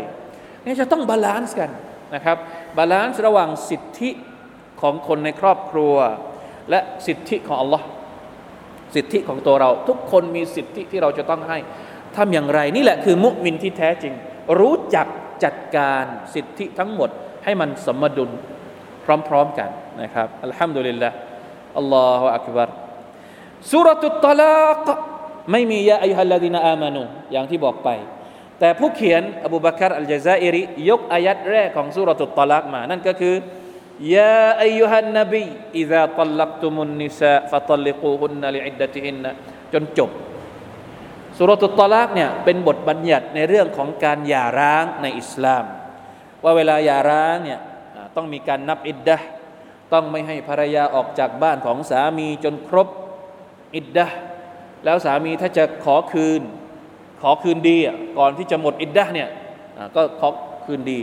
[0.66, 1.70] นี่จะต้อง balance กัน
[2.14, 2.36] นะครับ
[2.78, 4.10] balance ระหว่างสิทธิ
[4.80, 5.94] ของคนในครอบครัว
[6.70, 7.86] และสิทธิของอัลลอฮ์
[8.94, 11.58] สิทธิของตัวเรา ทุกคนมีสิทธิที่เราจะต้องให้
[12.16, 14.12] ทำอย่างไร นี่แหละคือมุมินที่แท้จริง
[14.60, 15.06] รู้จัก
[15.44, 16.04] จัดการ
[16.34, 17.10] สิทธิทั้งหมด
[17.44, 18.30] ให้มันสมดุล
[19.28, 19.70] พร้อมๆกัน
[20.02, 21.10] นะครับอัลฮัมดุลิลละ
[21.78, 22.68] อัลลอฮฺอักบาร
[23.72, 24.86] สุรตุตตลาก
[25.52, 27.02] ไม่มียาอายุฮัลลาดินอามานู
[27.32, 27.88] อย่างที่บอกไป
[28.60, 33.34] แต่ผู้เขียนอบูบักรอัลจาซาอิริยกอายัดแรกของสุรตุตลากมา นั่นก็คือ
[34.14, 35.42] ยาอายุฮันนบี
[35.78, 39.30] อิซาตัลลักตุมุนนิสาฟะตัลลิกูฮุนนลิอิดดะติฮินนะ
[39.72, 40.10] จนจบ
[41.38, 45.64] สุรตุตลากเนี่ยเป็นบทบัญญัติในเรื่องของการหย่าร้างในอิสลาม
[46.44, 47.60] ว่าเวลาหย่าร้างเนี่ย
[48.16, 49.18] ต้องมีการนับอิดดะ
[49.92, 52.88] ต้องไม่ให้ภรรยาออกจากบ้านของสามีจนครบ
[53.76, 54.06] อิดดะ
[54.84, 56.42] แล้วสามีถ้าจะขอคืน
[57.22, 57.76] ขอคืนดี
[58.18, 59.28] ก่อนที่จะหมดอิดดะเนี่ย
[59.96, 60.28] ก็ขอ
[60.66, 60.98] คืนดี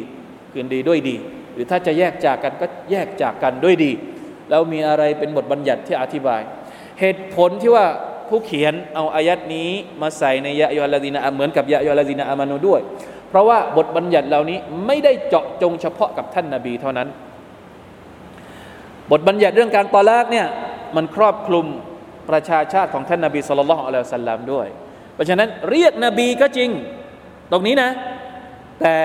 [0.54, 1.16] คืนดีด้วยดี
[1.54, 3.92] หรือถ้าจะแยกจากกันก็แยกจากกันด้วยดี
[4.50, 6.42] แล้วมีอะไรเป็นบทบัญญัติที่อธิบาย
[7.00, 7.86] เหตุผลที่ว่า
[8.30, 9.70] ผู้เขียนเอาอายัดนี้
[10.02, 12.82] มาใส่ในยะยอลาดีนาเหมือนกับยะยอลาดีนาอามานูด้วย
[13.30, 17.08] เพราะว่าบทบัญญัติเหล่านี้ไม่ได้เจาะจงเฉพาะกับท่านนาบีเท่านั้น
[19.12, 20.48] บทบัญญัติเรื่องการตอลากเนี่ย
[20.96, 21.66] มันครอบคลุม
[22.30, 24.68] ประชาชาติของท่านนาบีสุลต่านละอัลลอฮฺสัลลัมด้วย
[25.14, 26.70] เพราะฉะนั้นเรียกนบีก็จริง
[27.52, 27.92] ตรงนี้นะ
[28.82, 28.98] แต่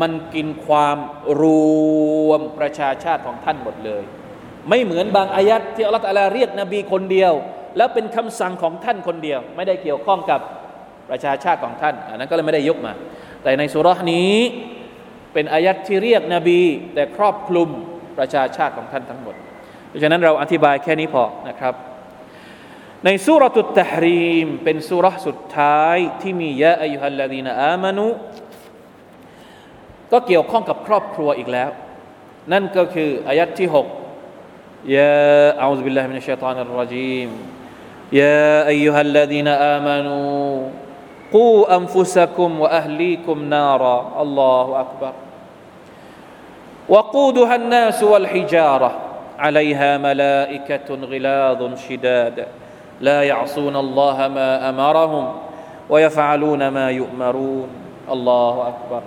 [0.00, 0.98] มันกินความ
[1.40, 1.44] ร
[2.28, 4.02] วมประชาชาติของท่านหมดเลย
[4.68, 7.32] ไม่เหมือนบางอายัดที่อัลลอฮฺเรียกนบีคนเดียว
[7.76, 10.40] แล้วเป็นคำสั่งของท่านคนเดียว ไม่ได้เกี่ยวข้องกับ
[11.10, 12.92] ประชาชาติของท่าน อันนั้นก็เลยไม่ได้ยกมา
[13.42, 14.34] แต่ในสุรานี้
[15.32, 16.60] เป็นอายัดที่เรียกนบี
[16.94, 17.68] แต่ครอบคลุม
[18.18, 19.34] ประชาชาติของท่านทั้งหมด
[19.88, 21.74] เพราะฉะนั้นเราอธิบายแค่นี้พอนะครับ
[23.05, 28.07] ในสุรตุตตะฮรีมเป็นสุรสุดท้ายที่มียะอายุฮัลลาดีนอามานุ
[30.11, 31.69] ก็เกี่ยวข้องกับครอบครัวอีกแล้ว
[32.51, 33.69] นั่นก็คืออายัดที่
[34.31, 37.29] 6ยาอัลลอฮฺบิลลาฮิมินัชชัยฏอนรรจีม
[38.11, 40.69] يا أيها الذين آمنوا
[41.33, 45.13] قوا أنفسكم وأهليكم نارا الله أكبر
[46.89, 48.99] وقودها الناس والحجارة
[49.39, 52.47] عليها ملائكة غلاظ شداد
[53.07, 55.25] لا يعصون الله ما أمرهم
[55.89, 57.69] ويفعلون ما يؤمرون
[58.15, 59.01] الله أكبر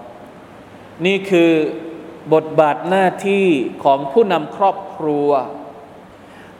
[1.06, 1.52] นี่คือ
[2.34, 3.46] บทบาทหน้าที่
[3.84, 5.28] ของผู้นำครอบครัว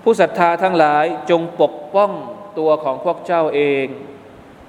[0.02, 2.11] ผู้ศรัทธาทั้งหลายจงปกป้อง
[2.58, 3.86] ตัวของพวกเจ้าเอง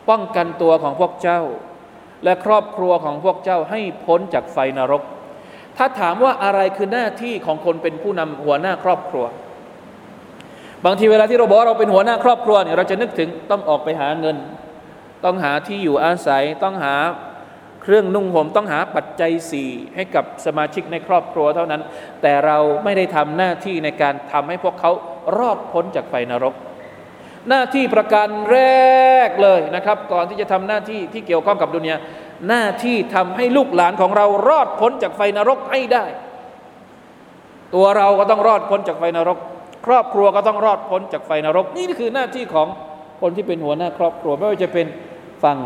[0.10, 1.42] ป้องกันตัวของพวกเจ้า
[2.24, 5.04] และครอบครัวของพวกเจ้าให้พ้นจากไฟนรก
[5.78, 9.26] ถ้าถามว่าอะไรคือหน้าที่ของคนเป็นผู้นำหัวหน้าครอบครัว
[10.87, 14.37] บางทีเวลาที่เราบอกเราเป็นหัวหน้าครอบครัวเนี่ยเราจะนึกถึงต้องออกไปหาเงิน
[15.25, 16.95] ต้องหาที่อยู่อาศัยต้องหา
[17.83, 21.83] เครื่องนุ่งห่มต้องหาปัจจัยสี่ให้กับสมาชิกในครอบครัวเท่านั้น
[22.23, 24.91] แต่เราไม่ได้ทำหน้าที่ในการทำให้พวกเขา
[25.39, 26.55] รอดพ้นจากไฟนรก
[27.49, 28.59] หน้าที่ประการแร
[29.29, 31.97] กเลยนะครับ ก่อนที่จะทำหน้าที่ที่เกี่ยวข้องกับดุนยา
[32.49, 36.05] หน้าที่ทำให้ลูกหลานของเรารอดพ้นจากไฟนรกให้ได้
[37.75, 39.39] ตัวเราก็ต้องรอดพ้นจากไฟนรก
[39.87, 42.69] ครอบครัวก็ต้องรอดพ้นจากไฟนรก นี่คือหน้าที่ของ
[43.21, 44.87] คนที่เป็นหัวหน้าครอบครัว ไม่ว่าจะเป็น
[45.43, 45.59] ฝั่ง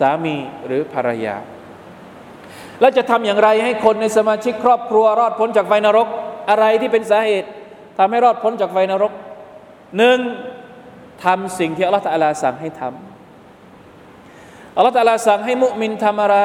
[0.00, 1.36] สามีหรือภรรยา
[2.80, 6.08] แล้วจะทำอย่างไรให้คนในสมาชิกครอบครัว รอดพ้นจากไฟนรก
[6.50, 7.48] อะไรที่เป็นสาเหตุ
[7.98, 9.12] ทำให้รอดพ้นจากไฟนรก
[9.98, 10.18] หนึ่ง
[11.24, 16.38] ทำสิ่งที่อัลลอฮฺตะลาสั่งให้ทำอัลลอฮฺตะลาสั่งให้มุมินทำอะไร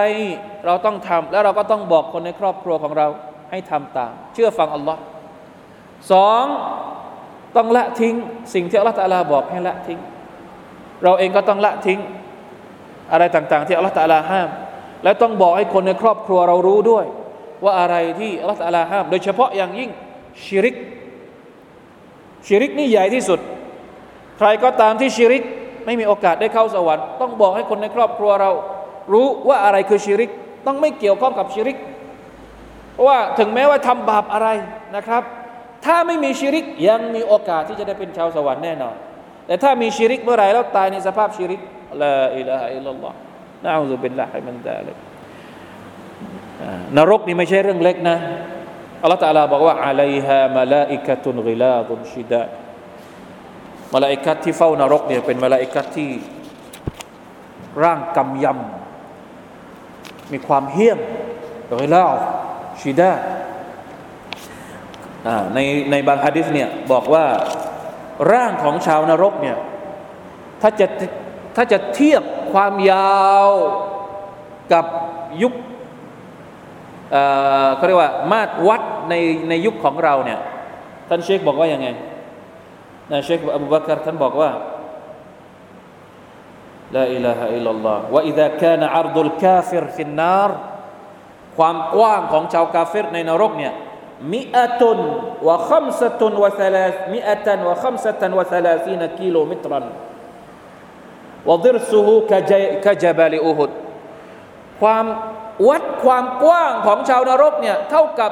[0.66, 3.08] เราต้องทำแล้วเราก็ต้องบอกคนในครอบครัวของเรา
[3.52, 5.00] ให้ทำตาม เชื่อฟังอัลลอฮ์
[6.12, 6.46] สอง
[7.56, 8.16] ต้องละทิ้ง
[8.54, 10.00] สิ่งที่อัลลอฮฺตะลาบอกให้ละทิ้ง
[11.04, 12.00] เราเองก็ต้องละทิ้ง
[13.12, 14.50] อะไรต่างๆ ที่อัลลอฮฺตะลาห้าม
[15.04, 17.06] และต้องบอกให้คนในครอบครัวเรารู้ด้วย
[17.64, 19.90] ว่าอะไรที่อัลลอฮฺตะลาห้าม โดยเฉพาะอย่างยิ่ง
[20.46, 20.76] ชิริก
[22.48, 23.40] ชิริกนี่ใหญ่ที่สุด
[24.38, 25.44] ใครก็ตามที่ชิริก
[25.86, 28.52] ไม่มีโอกาสได้เข้าสวรรค์ต้องบอกให้คนในครอบครัวเรา
[29.14, 30.30] รู้ว่าอะไรคือชิริก
[30.66, 31.78] ต้องไม่เกี่ยวข้องกับชิริก
[32.94, 34.48] เพราะว่าถึงแม้ว่าทำบาปอะไร
[34.96, 35.24] นะครับ
[35.86, 38.96] ถ้าไม่มีชิริกยังมีโอกาสที่จะได้เป็นชาวสวรรค์แน่นอน
[39.48, 41.62] แต่ถ้ามีชิริกเมื่อไรแล้วตายในสภาพชิริก
[42.02, 44.98] لا إله إلا الله نعوذ بالله من ذلك
[46.98, 48.18] นรกนี่ไม่ใช่เรื่องเล็กนะ
[49.02, 52.44] อัลลอฮฺตะลาบอกว่าอะลัยฮามาลาอิกะตุนกิลาตุนชิดา
[53.94, 56.12] มาลาอิกัดที่เฝ้านรกเนี่ยเป็นมาลาอิกัตที่
[57.84, 61.00] ร่างกำยำมีความเหี้ยม
[61.80, 63.12] غلاظ شداد
[65.55, 65.59] ใน
[65.91, 67.25] ในบางฮะดิษเนี่ยบอกว่า
[68.33, 69.57] ร่างของชาวนรกเนี่ย
[70.63, 70.87] ถ้าจะ
[71.57, 72.23] ถ้าจะเทียบ
[72.53, 73.49] ความยาว
[74.73, 74.85] กับ
[75.43, 75.55] ยุค
[77.77, 79.15] เขาเรียกว่ามาตรวัดใน
[79.49, 80.39] ในยุคของเราเนี่ย
[81.09, 81.89] ท่านเชคบอกว่ายังไง
[83.11, 84.51] นะเชคอบูบักรท่านบอกว่า
[86.97, 90.51] لا إله إلا الله وإذا كان عرض الكافر في النار
[91.57, 93.73] ความกว้างของชาวกาเฟรในนรกเนี่ย
[94.32, 103.72] مئة وخمسة وثلا مئة وخمسة وثلاثين كيلومترا وضرسه كجبل أحد
[104.82, 105.06] ความ
[105.70, 108.32] วัดความกว้างของชาวนรกเนี่ยเท่ากับ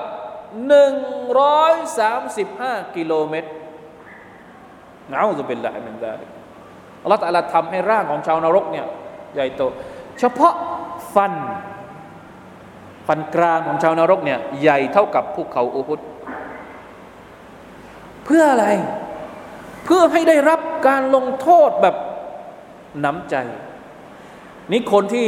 [1.28, 3.50] 135 กิโลเมตร
[5.12, 6.30] نعوذ بالله من ذلك
[7.04, 8.86] อัลลอฮฺ تعالى ทำให้ร่างของชาวนรกเนี่ย
[9.34, 9.62] ใหญ่โต
[10.20, 10.54] เฉพาะ
[11.14, 11.34] ฟัน
[13.12, 16.00] ฟันกรามของชาวนรกเนี่ยใหญ่เท่ากับภูเขาอูฮุด
[18.26, 18.68] เพื่ออะไร
[19.86, 21.96] เพื่อให้ได้รับการลงโทษแบบ
[23.04, 23.36] น้ำใจ
[24.72, 25.28] นี่คนที่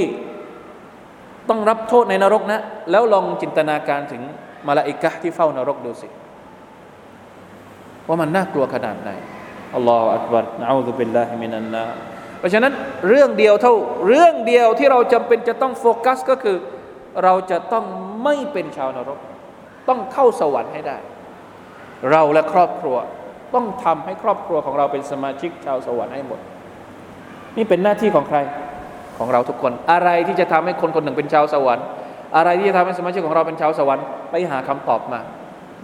[1.50, 2.62] ต้องรับโทษในนรกนะ
[2.92, 4.22] แล้วลองจินตนาการถึง
[4.68, 6.08] มาลาอิกะที่เฝ้านรกดูสิ
[8.08, 9.10] ว่ามันน่ากลัวขนาดไหน
[9.76, 11.86] الله أكبر نعوذ بالله من النار
[12.40, 12.74] เพราะฉะนั้น
[13.08, 13.74] เรื่องเดียวเท่า
[14.08, 16.58] เรื่องเดียวที่เราจำเป็นจะต้องโฟกัสก็คือ
[17.25, 17.85] เราจะต้อง
[18.25, 19.19] ไม่เป็นชาวนรก
[19.89, 20.99] ต้องเข้าสวรรค์ให้ได้
[22.11, 22.97] เราและครอบครัว
[23.55, 26.41] ต้องทำให้ครอบครัวของเราเป็นสมาชิกชาวสวรรค์ให้หมด
[27.57, 28.39] นี่เป็นหน้าที่ของใคร
[29.19, 31.85] ของเราทุกคน อะไรที่จะทำให้คนคนหนึ่งเป็นชาวสวรรค์
[32.37, 35.21] อะไรที่จะทำให้สมาชิกของเราเป็นชาวสวรรค์ไปหาคำตอบมา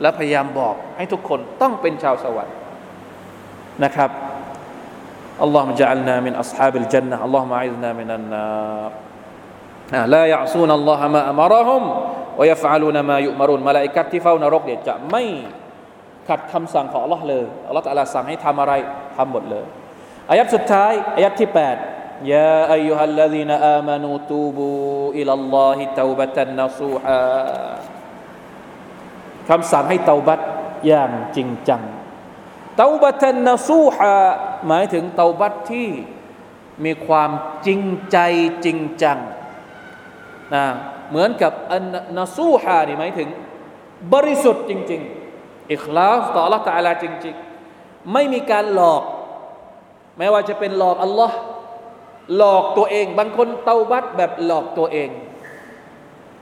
[0.01, 2.55] และพยายามบอกให้ทุกคนต้องเป็นชาวสวรรค์
[3.85, 4.11] นะครับ
[5.45, 8.91] اللهم اجعلنا من أصحاب الجنة اللهم أعذنا من النار
[10.14, 11.84] ลายะซูนอัลลอฮ์มะอัมารอฮุม
[12.42, 14.22] วยฟาลูนมายุมารุนมาลาอิกัดที่
[15.12, 15.24] ไม่
[16.28, 18.74] ขัดคำสั่งของ Allah เลย Allah ัลตะลาสั่งให้ทำอะไร
[19.16, 19.66] ทำหมดเลย
[20.30, 21.50] อายัดสุดท้ายอายัดที่
[21.90, 24.68] 8ยาอายุฮัลลดีนอามานูตูบู
[25.20, 27.22] อิลลอฮิตาบัตันนซูฮา
[29.50, 30.40] คำสั่งให้เตาบัต
[30.88, 31.82] อย่างจริงจัง
[32.78, 34.16] เตาบัตันนซูฮา
[34.68, 35.90] หมายถึงเตาบัตที่
[36.86, 37.30] มีความ
[37.66, 37.82] จริง
[38.12, 38.18] ใจ
[38.66, 39.20] จริงจัง
[40.54, 40.66] นะ
[41.10, 41.84] เหมือนกับอัน
[42.20, 43.30] นซูฮานี่หมายถึง
[44.14, 45.02] บริสุทธิ์จริง
[45.36, 47.36] ๆ อิคลาสต่อ Allah ตาลาจริง
[47.74, 49.04] ๆ ไม่มีการหลอก
[50.18, 51.38] แม้ว่าจะเป็นหลอกอัลลอฮ์
[52.38, 55.10] หลอกตัวเอง บางคนเตาบัตแบบหลอกตัวเอง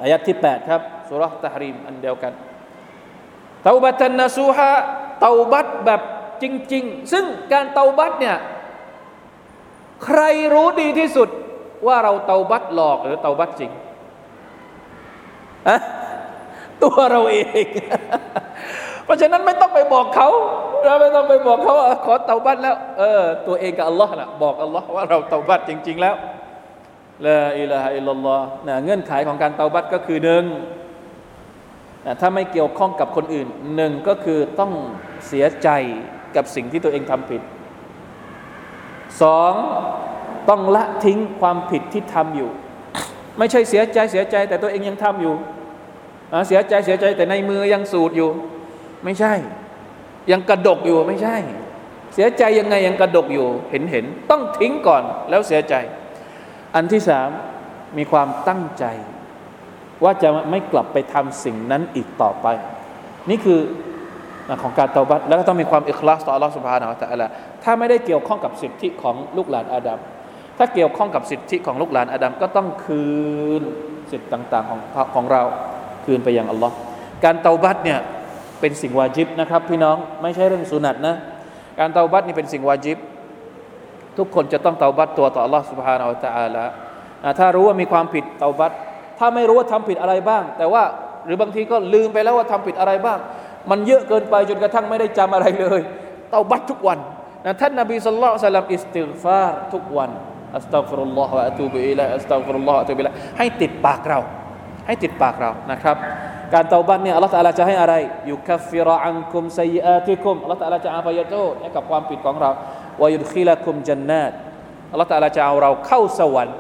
[0.02, 2.34] อายัดที่ 8 ครับสุรษตะฮรีมอันเดียวกัน
[3.64, 4.72] เตาบัตันนซูฮา
[5.22, 6.02] เตาบัตแบบ
[6.44, 8.38] จริง ๆ ซึ่งการเตาบัตเนี่ย
[10.06, 10.22] ใคร
[10.54, 11.30] รู้ดีที่สุด
[11.88, 13.72] ว่าเราเตาบัตหลอกหรือเตาบัตจริง
[15.68, 15.78] อะ
[16.84, 17.66] ตัวเราเอง
[19.06, 20.30] เพราะฉะนั้นไม่ต้องไปบอกเขา
[20.86, 26.16] เราไม่ต้องไปบอกเขาว่าขอเตาบัตแล้ว เออ ตัวเองกับอัลลอฮ์นะบอกอัลลอฮ์ว่าเราเตาบัตจริง ๆ แล้ว
[27.26, 30.44] ละอิลาฮะอิลลัลลอฮ์นะเงื่อนไขของการเตาบัตก็คือหนึ่ง
[32.20, 34.72] ถ้าไม่เกี่ยวข้องกับคนอื่นหนึ่งก็คือต้อง
[35.28, 35.70] เสียใจ
[36.36, 37.42] กับสิ่งที่ตัวเองทำผิด
[39.22, 39.54] สอง
[40.50, 42.52] ต้องละทิ้งความผิดที่ทำอยู่
[43.38, 45.36] ไม่ใช่เสียใจเสียใจ แต่ตัวเองยังทำอยู่
[46.48, 48.30] เสียใจเสียใจแต่ในมือยังสูดอยู่
[49.04, 49.34] ไม่ใช่
[50.32, 51.38] ยังกระดกอยู่ไม่ใช่
[52.14, 55.74] เสียใจยังไงยังกระดกอยู่ เห็นเห็นต้องทิ้งก่อนแล้วเสียใจ
[56.76, 57.30] อันที่สาม
[57.98, 58.86] มีความตั้งใจ
[60.04, 62.48] ว่าจะไม่กลับไปทำสิ่งนั้นอีกต่อไป
[63.30, 63.60] นี่คือ
[64.62, 67.24] ของการตาบัตแล้วก็ต้องมีความอิคลาสต่ออัลลอฮฺสุบฮานาอัลลอไร
[67.64, 70.00] ถ้าไม่ได้เกี่ยวข้องกับสิทธิของลูกหลานอาดัม
[70.58, 73.06] ถ้าเกี่ยวข้องกับสิทธิของลูกหลานอาดัมก็ต้องคื
[73.60, 73.62] น
[74.12, 74.80] สิทธิต่าง ๆ ของ
[75.16, 75.44] ของเรา
[76.06, 76.76] คืนไปยังอัลลอฮ์
[77.24, 78.00] การเตาบัตเนี่ย
[78.60, 81.16] เป็นสิ่งวาจิบนะครับ พี่น้องไม่ใช่เรื่องสุนัตนะ
[81.80, 82.98] การเตาบัตนี่เป็นสิ่งวาจิบ
[84.18, 86.66] ทุกคนจะต้องเตาบัตตัวต่ออัลลอฮ์ سبحانه وتعالى
[87.40, 88.72] ถ้ารู้ว่ามีความผิดเตาบัต
[89.20, 90.84] ถ้าไม่รู้ว่าทำผิดอะไรบ้าง แต่ว่า
[91.26, 93.20] หรือบางทีก็ลืมไปแล้วว่าทำผิดอะไรบ้าง
[93.70, 95.82] มันเยอะเกินไปจนกระทั่งไม่ได้จำอะไรเลย
[96.32, 97.00] เตาบัตทุกวัน
[97.46, 100.10] นะท่านนบีสุลต่านอิสติฆฟารทุกวัน
[100.57, 104.21] อัสตัฟรุลลอฮฺวะอะตูบิอิลัยอัสตัฟรุลลอฮฺอะตูบิอิลัยให้ติดปากเรา
[104.87, 105.97] ให้ติดปากเรานะครับ
[106.55, 107.95] การเตาบัตเนี่ยอัลลอฮฺตะลาจะให้อะไร
[108.31, 112.51] ยุคัฟฟิรอันคุมไซอาติคุมอัลลอฮฺตะลาจะอภัยโทษให้กับความผิดของเรา
[113.01, 114.33] วายุดขิลคุมจันนาต
[114.91, 116.57] อัลลอฮฺตะลาจะเอาเราเข้าสวรรค์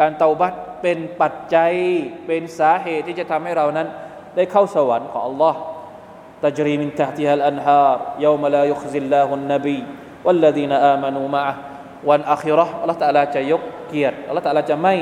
[0.00, 0.52] การเตาบัต
[0.82, 1.72] เป็นปัจจัย
[2.26, 3.88] เป็นสาเหตุที่จะทำให้เรานั้น
[4.36, 5.58] ได้เข้าสวรรค์ของอัลลอฮ์
[6.44, 9.80] تجري من تحتها الأنهار يوم لا يخزي الله النبي
[10.24, 11.54] والذين آمنوا معه
[12.09, 14.95] วันอัครออัลลอฮฺตะลาจะยกเกียรติอัลลอฮฺตะลาจะไม่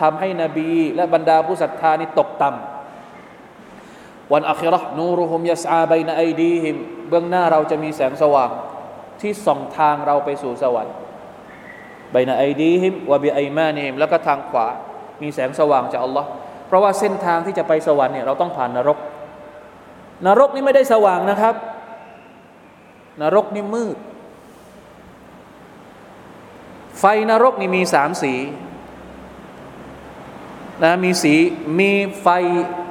[0.00, 6.76] ทำให้นบี และบรรดาผู้ศรัทธานี่ตกต่ำวันอัครอนูรุฮุมยัสอาบัยนไอดีฮิม
[7.08, 8.50] เบื้องหน้าเราจะมีแสงสว่าง
[9.20, 10.94] ที่ส่องทางเราไปสู่สวรรค์
[12.14, 14.66] بين أيديهم وبأيمانهم แล้วก็ทางขวา
[15.22, 16.28] มีแสงสว่างจากอัลลอฮ์
[16.66, 18.98] เพราะว่าเส้นทางที่จะไปสวรรค์เนี่ยเราต้องผ่านนรก
[20.26, 21.54] นรกนี่ไม่ได้สว่างนะครับ
[23.22, 23.96] นรกนี่มืด
[27.04, 28.32] ไฟนรกนี่มีสามสี
[30.84, 31.34] นะมีสี
[31.78, 31.90] มี
[32.22, 32.28] ไฟ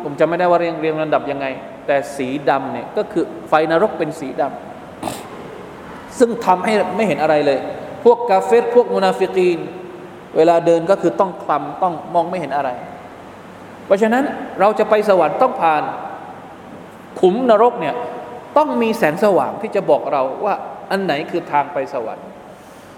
[0.04, 1.46] ผมจะไม่ได้ว่าเรียงเรียงลำดับยังไง
[1.88, 7.60] แต่สีดำเนี่ยก็คือไฟนรกเป็นสีดำซึ่งทำให้ไม่เห็นอะไรเลย
[8.04, 9.60] พวกกาเฟรพวกมุนาฟิกีน
[10.38, 12.70] เวลาเดินก็คือต้องคลำต้องมองไม่เห็นอะไร
[13.86, 14.24] เพราะฉะนั้น
[14.60, 15.84] เราจะไปสวรรค์ต้องผ่าน
[17.20, 17.96] ขุมนรกเนี่ย
[18.58, 20.56] ต้องมีแสงสว่างที่จะบอกเราว่า
[20.92, 22.26] อันไหนคือทางไปสวรรค์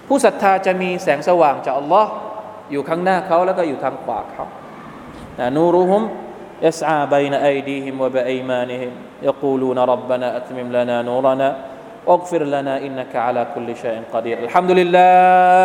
[0.07, 2.11] ผู้ศรัทธาจะมีแสงสว่างจากอัลลอฮ์
[2.71, 4.45] อยู่ข้างหน้าเขาแล้วก็อยู่ทางขวาเขา
[5.55, 6.03] นูรุฮุม
[6.67, 8.91] يسعى بين أيديهم وبأيمانهم
[9.29, 11.49] يقولون ربنا أتمم لنا نورنا
[12.07, 15.63] واغفر لنا إنك على كل شيء قدير الحمد لله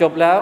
[0.00, 0.38] จบแล้ว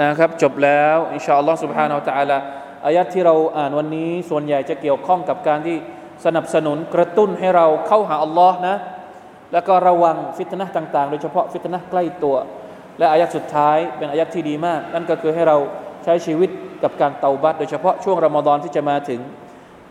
[0.00, 2.38] นะครับจบแล้วอินชาอัลลอฮ์ سبحانه และ تعالى
[2.86, 5.76] อายัดที่เราอ่านวันนี้ ส่วนใหญ่จะเกี่ยวข้องกับการที่
[6.24, 8.76] สนับสนุนกระตุ้นให้เราเข้าหาอัลลอฮ์นะ
[9.53, 12.35] แล้วก็ระวังฟิตนะต่าง ๆ โดยเฉพาะฟิตนะใกล้ตัว
[12.97, 15.57] และอายัดสุดท้ายเป็นอายัดที่ดีมาก นั่นก็คือให้เรา
[16.03, 16.49] ใช้ชีวิต
[16.83, 19.19] กับการเตาบัตโดยเฉพาะช่วงรอมฎอนที่จะมาถึง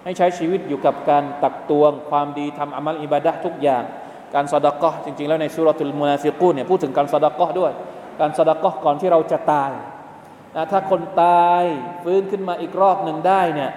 [0.05, 3.83] ให้ใช้ชีวิตอยู่กับการตักตวง ความดีทำอามัลอิบาดะทุกอย่าง
[4.35, 7.73] การสดกะจริง ๆ แล้วในสุรทูลมุนาฟิกูนเนี่ยพูดถึงการสดกะด้วย
[8.21, 9.71] การสดกะก่อนที่เราจะตาย
[10.57, 11.63] นะถ้าคนตาย
[12.05, 13.71] ฟื้นขึ้นมาอีกรอบหนึ่งได้เนี่ย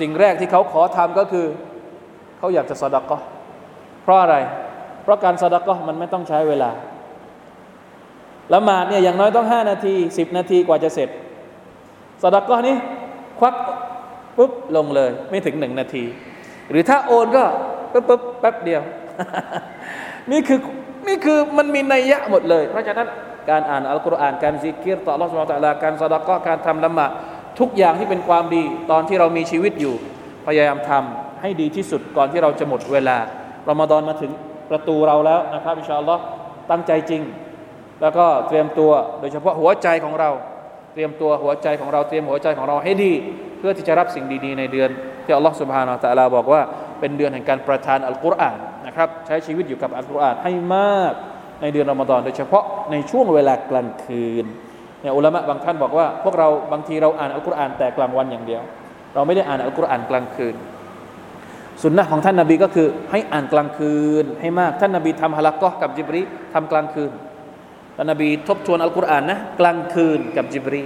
[0.00, 1.46] สิ่งแรกที่เขาขอทำก็คือ
[2.38, 3.20] เขาอยากจะสดกะ
[4.02, 4.36] เพราะอะไร
[4.67, 6.70] เพราะการสดกะมันไม่ต้องใช้เวลา
[8.54, 11.08] ละหมาดเนี่ยอย่างน้อยต้องห้านาทีสิบนาทีกว่าจะเสร็จ
[12.22, 12.76] สดก็นี้
[13.38, 13.54] ควัก
[14.36, 16.04] ปุ๊บลงเลยไม่ถึงหนึ่งนาที
[16.70, 17.44] หรือถ้าโอนก็
[17.92, 18.82] ปุ๊บปุ๊บแป๊บเดียว
[20.30, 20.58] นี่คือ
[21.08, 23.08] นี่คือมันมีนัยยะหมดเลย เพราะฉะนั้น
[23.50, 27.10] การอ่านอัลกุรอานการซิกกิรต่ออัลลอสุบตะลาการสดก็การทำละหมาด
[27.60, 29.94] ทุกอย่างที่เป็นความดีตอนที่เรามีชีวิตอยู่
[30.46, 33.16] พยายามทำให้ดีที่สุดก่อนที่เราจะหมดเวลา
[33.68, 34.32] รอมฎอนมาถึง
[34.70, 36.22] ประตูเราแล้วนะครับอินชาอัลลอฮ์
[36.70, 37.22] ตั้งใจจริง
[38.02, 38.90] แล้วก็เตรียมตัว
[39.20, 40.30] โดยเฉพาะหัวใจของเรา
[40.92, 43.12] เตรียมตัวหัวใจของเราเตรียมหัวใจของเราให้ดี
[43.58, 44.90] เพื่อที่จะรับสิ่งดีๆในเดือน
[45.24, 46.60] ที่อัลลอฮฺสุบฮานาอัลลอฮฺบอกว่า
[47.00, 51.12] เป็นเดือนแห่งการประทานอัลกุรอานนะครับใช้ชีวิตอยู่กับอัลกุรอานให้มาก
[51.62, 54.44] ในเดือนรอมฎอนโดยเฉพาะในช่วงเวลากลางคืน
[55.00, 58.62] เนี่ยอุลามะบางท่านบอกว่า พวกเราบางทีเราอ่านอัลกุรอานแต่กลางวันอย่างเดียว
[59.14, 60.54] เราไม่ได้อ่านอัลกุรอานกลางคืน
[61.82, 66.22] สุนนะของท่านนาบีก็คือ ให้อ่านกลางคืนให้มาก ท่านนาบีทำฮะลักก็กับจิบรี
[66.54, 67.10] ทำกลางคืน
[67.96, 70.82] ท่านนาบีทบทวนอัลกุรอานนะกลางคืนกับจิบรี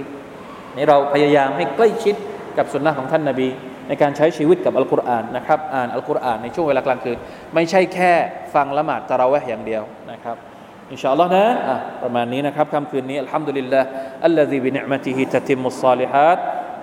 [0.75, 2.15] นี่เราพยายามให้ใกล้ชิด
[2.57, 3.49] กับสุนนะของท่านนาบี
[3.87, 7.17] ในการใช้ชีวิตกับอัลกุรอานนะครับอ่านอัลกุรอานในช่วงเวลากลางคืน
[7.53, 8.11] ไม่ใช่แค่
[8.53, 10.37] ฟังละหมาดตะเราะเวห์อย่างเดียวนะครับ
[10.91, 13.87] อินชาอัลลอฮ์นะะประมาณนี้นะครับค่ำคืนนี้อัลฮัมดุลิลลาห์
[14.25, 16.37] อัลลอฮีบินิมะติฮิตะติมุสซาลิฮัด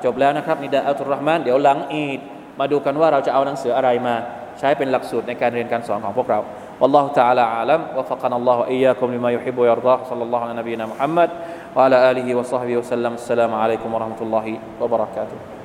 [0.04, 2.20] จบแล้วนะครับนิดาอัตุรห์มานเดี๋ยวหลังอีด
[2.59, 4.15] มาดูกันว่าเราจะเอาหนังสืออะไรมา
[4.59, 6.39] ใช้เป็นหลักสูตรในการเรียนการสอนของพวกเรา
[6.82, 11.30] والله تعالى أعلم وفقنا الله إياكم لما يحب ويرضاه صلى الله على نبينا محمد
[11.76, 15.59] وعلى آله وصحبه وسلم السلام عليكم ورحمة الله وبركاته